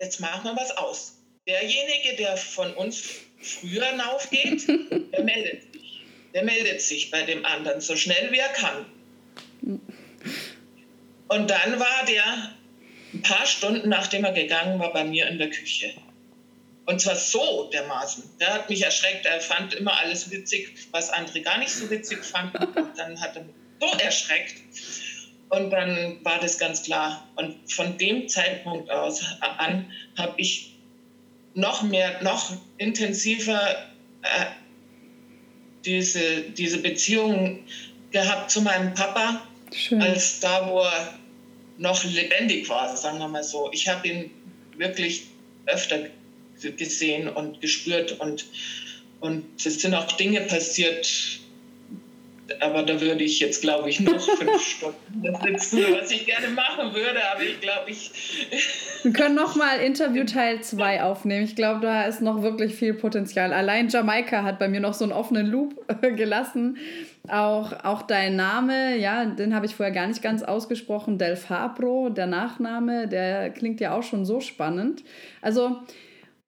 [0.00, 1.18] jetzt machen wir was aus.
[1.46, 3.02] derjenige, der von uns
[3.40, 5.83] früher raufgeht, der meldet sich.
[6.34, 8.86] Der meldet sich bei dem anderen so schnell wie er kann.
[11.28, 12.54] Und dann war der
[13.14, 15.94] ein paar Stunden nachdem er gegangen war bei mir in der Küche.
[16.86, 18.24] Und zwar so dermaßen.
[18.40, 19.24] Der hat mich erschreckt.
[19.24, 22.62] Er fand immer alles witzig, was andere gar nicht so witzig fanden.
[22.62, 24.56] Und dann hat er mich so erschreckt.
[25.48, 27.26] Und dann war das ganz klar.
[27.36, 30.74] Und von dem Zeitpunkt aus an habe ich
[31.54, 33.76] noch mehr, noch intensiver
[34.22, 34.46] äh,
[35.84, 37.60] diese, diese Beziehung
[38.10, 40.00] gehabt zu meinem Papa, Schön.
[40.00, 41.18] als da, wo er
[41.78, 43.70] noch lebendig war, sagen wir mal so.
[43.72, 44.30] Ich habe ihn
[44.76, 45.24] wirklich
[45.66, 46.06] öfter
[46.76, 48.46] gesehen und gespürt und,
[49.20, 51.40] und es sind auch Dinge passiert,
[52.60, 56.94] aber da würde ich jetzt, glaube ich, noch fünf Stunden sitzen, was ich gerne machen
[56.94, 58.10] würde, aber ich glaube, ich...
[59.02, 61.44] Wir können noch mal Interview Teil 2 aufnehmen.
[61.44, 63.52] Ich glaube, da ist noch wirklich viel Potenzial.
[63.52, 66.76] Allein Jamaika hat bei mir noch so einen offenen Loop gelassen.
[67.28, 71.16] Auch, auch dein Name, ja, den habe ich vorher gar nicht ganz ausgesprochen.
[71.16, 75.02] Del Fabro, der Nachname, der klingt ja auch schon so spannend.
[75.40, 75.78] Also,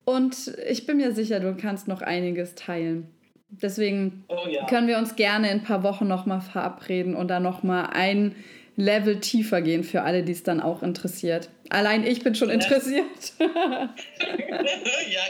[0.05, 3.16] und ich bin mir sicher, du kannst noch einiges teilen.
[3.49, 4.67] Deswegen oh, ja.
[4.67, 8.35] können wir uns gerne in ein paar Wochen nochmal verabreden und dann nochmal ein
[8.77, 11.49] Level tiefer gehen für alle, die es dann auch interessiert.
[11.71, 12.55] Allein ich bin schon ja.
[12.55, 13.05] interessiert.
[13.39, 13.49] ja,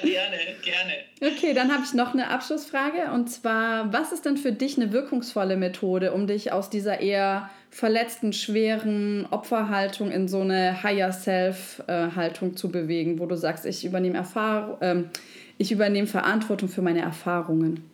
[0.03, 0.93] gerne, gerne.
[1.21, 4.93] Okay, dann habe ich noch eine Abschlussfrage und zwar, was ist denn für dich eine
[4.93, 12.57] wirkungsvolle Methode, um dich aus dieser eher verletzten, schweren Opferhaltung in so eine Higher Self-Haltung
[12.57, 15.11] zu bewegen, wo du sagst, ich übernehme Erfahrung, ähm,
[15.57, 17.85] ich übernehme Verantwortung für meine Erfahrungen?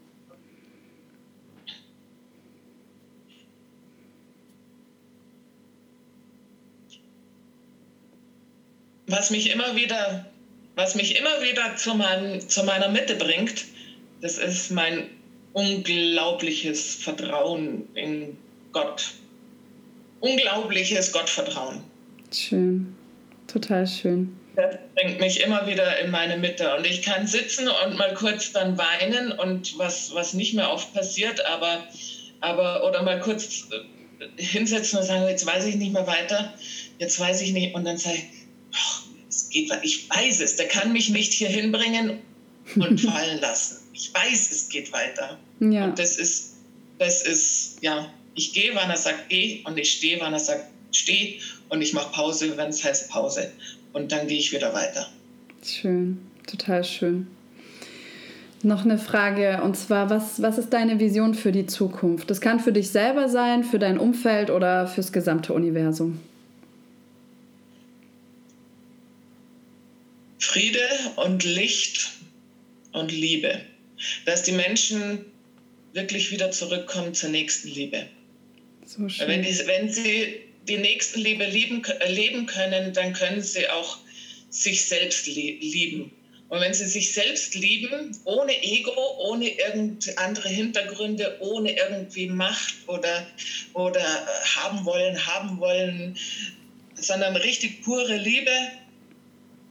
[9.12, 10.24] Was mich immer wieder,
[10.74, 13.66] was mich immer wieder zu, mein, zu meiner Mitte bringt,
[14.22, 15.10] das ist mein
[15.52, 18.36] unglaubliches Vertrauen in
[18.72, 19.12] Gott.
[20.20, 21.82] Unglaubliches Gottvertrauen.
[22.32, 22.94] Schön,
[23.48, 24.34] total schön.
[24.56, 26.74] Das bringt mich immer wieder in meine Mitte.
[26.76, 30.94] Und ich kann sitzen und mal kurz dann weinen und was, was nicht mehr oft
[30.94, 31.86] passiert, aber,
[32.40, 33.68] aber oder mal kurz
[34.36, 36.54] hinsetzen und sagen, jetzt weiß ich nicht mehr weiter,
[36.98, 37.74] jetzt weiß ich nicht.
[37.74, 38.41] Und dann sage ich,
[39.28, 42.18] es geht, ich weiß es, der kann mich nicht hier hinbringen
[42.76, 43.78] und fallen lassen.
[43.92, 45.38] Ich weiß, es geht weiter.
[45.60, 45.84] Ja.
[45.84, 46.54] Und das ist,
[46.98, 50.64] das ist, ja, ich gehe, wann er sagt, geh, und ich stehe, wann er sagt,
[50.92, 53.50] steh, und ich mache Pause, wenn es heißt Pause.
[53.92, 55.08] Und dann gehe ich wieder weiter.
[55.64, 57.26] Schön, total schön.
[58.64, 62.30] Noch eine Frage, und zwar, was, was ist deine Vision für die Zukunft?
[62.30, 66.20] Das kann für dich selber sein, für dein Umfeld oder fürs gesamte Universum.
[70.52, 70.86] Friede
[71.16, 72.10] und Licht
[72.92, 73.62] und Liebe.
[74.26, 75.24] Dass die Menschen
[75.94, 78.06] wirklich wieder zurückkommen zur nächsten Liebe.
[78.84, 79.28] So schön.
[79.28, 83.98] Wenn, die, wenn sie die Nächstenliebe lieben, leben können, dann können sie auch
[84.50, 86.12] sich selbst lieben.
[86.50, 92.74] Und wenn sie sich selbst lieben, ohne Ego, ohne irgend andere Hintergründe, ohne irgendwie Macht
[92.88, 93.26] oder,
[93.72, 94.04] oder
[94.54, 96.18] haben wollen, haben wollen,
[96.94, 98.50] sondern richtig pure Liebe,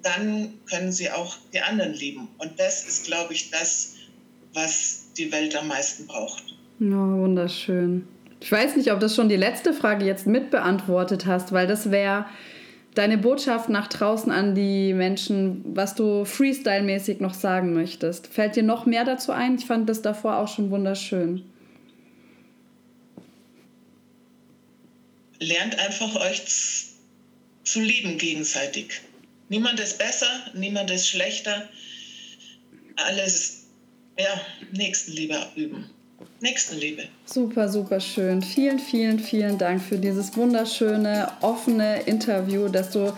[0.04, 2.28] dann können sie auch die anderen lieben.
[2.38, 3.96] Und das ist, glaube ich, das,
[4.54, 6.44] was die Welt am meisten braucht.
[6.80, 8.08] Ja, wunderschön.
[8.40, 12.26] Ich weiß nicht, ob das schon die letzte Frage jetzt mitbeantwortet hast, weil das wäre
[12.96, 18.28] deine Botschaft nach draußen an die Menschen, was du freestyle-mäßig noch sagen möchtest.
[18.28, 19.56] Fällt dir noch mehr dazu ein?
[19.56, 21.44] Ich fand das davor auch schon wunderschön.
[25.40, 26.44] Lernt einfach euch
[27.64, 29.02] zu lieben gegenseitig.
[29.52, 31.64] Niemand ist besser, niemand ist schlechter.
[32.96, 33.66] Alles,
[34.18, 34.40] ja,
[34.72, 35.90] Nächstenliebe üben.
[36.40, 37.10] Nächstenliebe.
[37.26, 38.42] Super, super schön.
[38.42, 43.12] Vielen, vielen, vielen Dank für dieses wunderschöne, offene Interview, dass du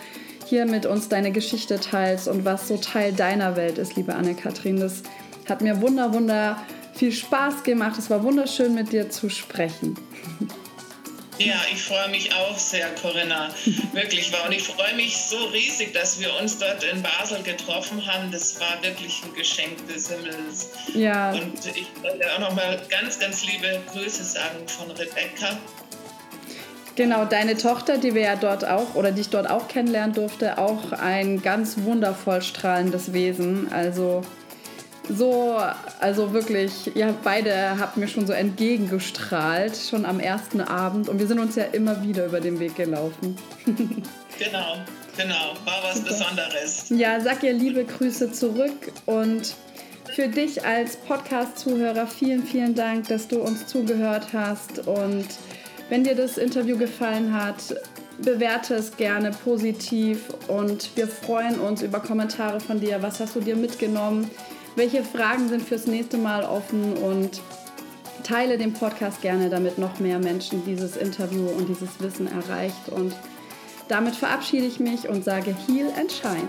[0.47, 4.79] hier mit uns deine Geschichte teilst und was so Teil deiner Welt ist, liebe Anne-Kathrin.
[4.79, 5.03] Das
[5.47, 6.65] hat mir wunder, wunder
[6.95, 7.99] viel Spaß gemacht.
[7.99, 9.95] Es war wunderschön, mit dir zu sprechen.
[11.39, 13.49] Ja, ich freue mich auch sehr, Corinna.
[13.93, 14.45] Wirklich war.
[14.45, 18.31] Und ich freue mich so riesig, dass wir uns dort in Basel getroffen haben.
[18.31, 20.69] Das war wirklich ein Geschenk des Himmels.
[20.93, 21.31] Ja.
[21.31, 25.57] Und ich wollte auch nochmal ganz, ganz liebe Grüße sagen von Rebecca.
[26.95, 30.59] Genau, deine Tochter, die wir ja dort auch oder die ich dort auch kennenlernen durfte,
[30.59, 33.73] auch ein ganz wundervoll strahlendes Wesen.
[33.73, 34.21] Also
[35.09, 35.59] so,
[35.99, 41.09] also wirklich, ihr beide habt mir schon so entgegengestrahlt, schon am ersten Abend.
[41.09, 43.37] Und wir sind uns ja immer wieder über den Weg gelaufen.
[44.39, 44.77] genau.
[45.15, 46.09] Genau, war was Super.
[46.09, 46.85] Besonderes.
[46.89, 49.53] Ja, sag ihr liebe Grüße zurück und
[50.15, 54.87] für dich als Podcast-Zuhörer vielen, vielen Dank, dass du uns zugehört hast.
[54.87, 55.27] Und
[55.89, 57.75] wenn dir das Interview gefallen hat,
[58.19, 63.01] bewerte es gerne positiv und wir freuen uns über Kommentare von dir.
[63.01, 64.29] Was hast du dir mitgenommen?
[64.75, 66.97] Welche Fragen sind fürs nächste Mal offen?
[66.97, 67.41] Und
[68.23, 72.89] teile den Podcast gerne, damit noch mehr Menschen dieses Interview und dieses Wissen erreicht.
[72.89, 73.13] Und
[73.87, 76.47] damit verabschiede ich mich und sage Heal and Shine.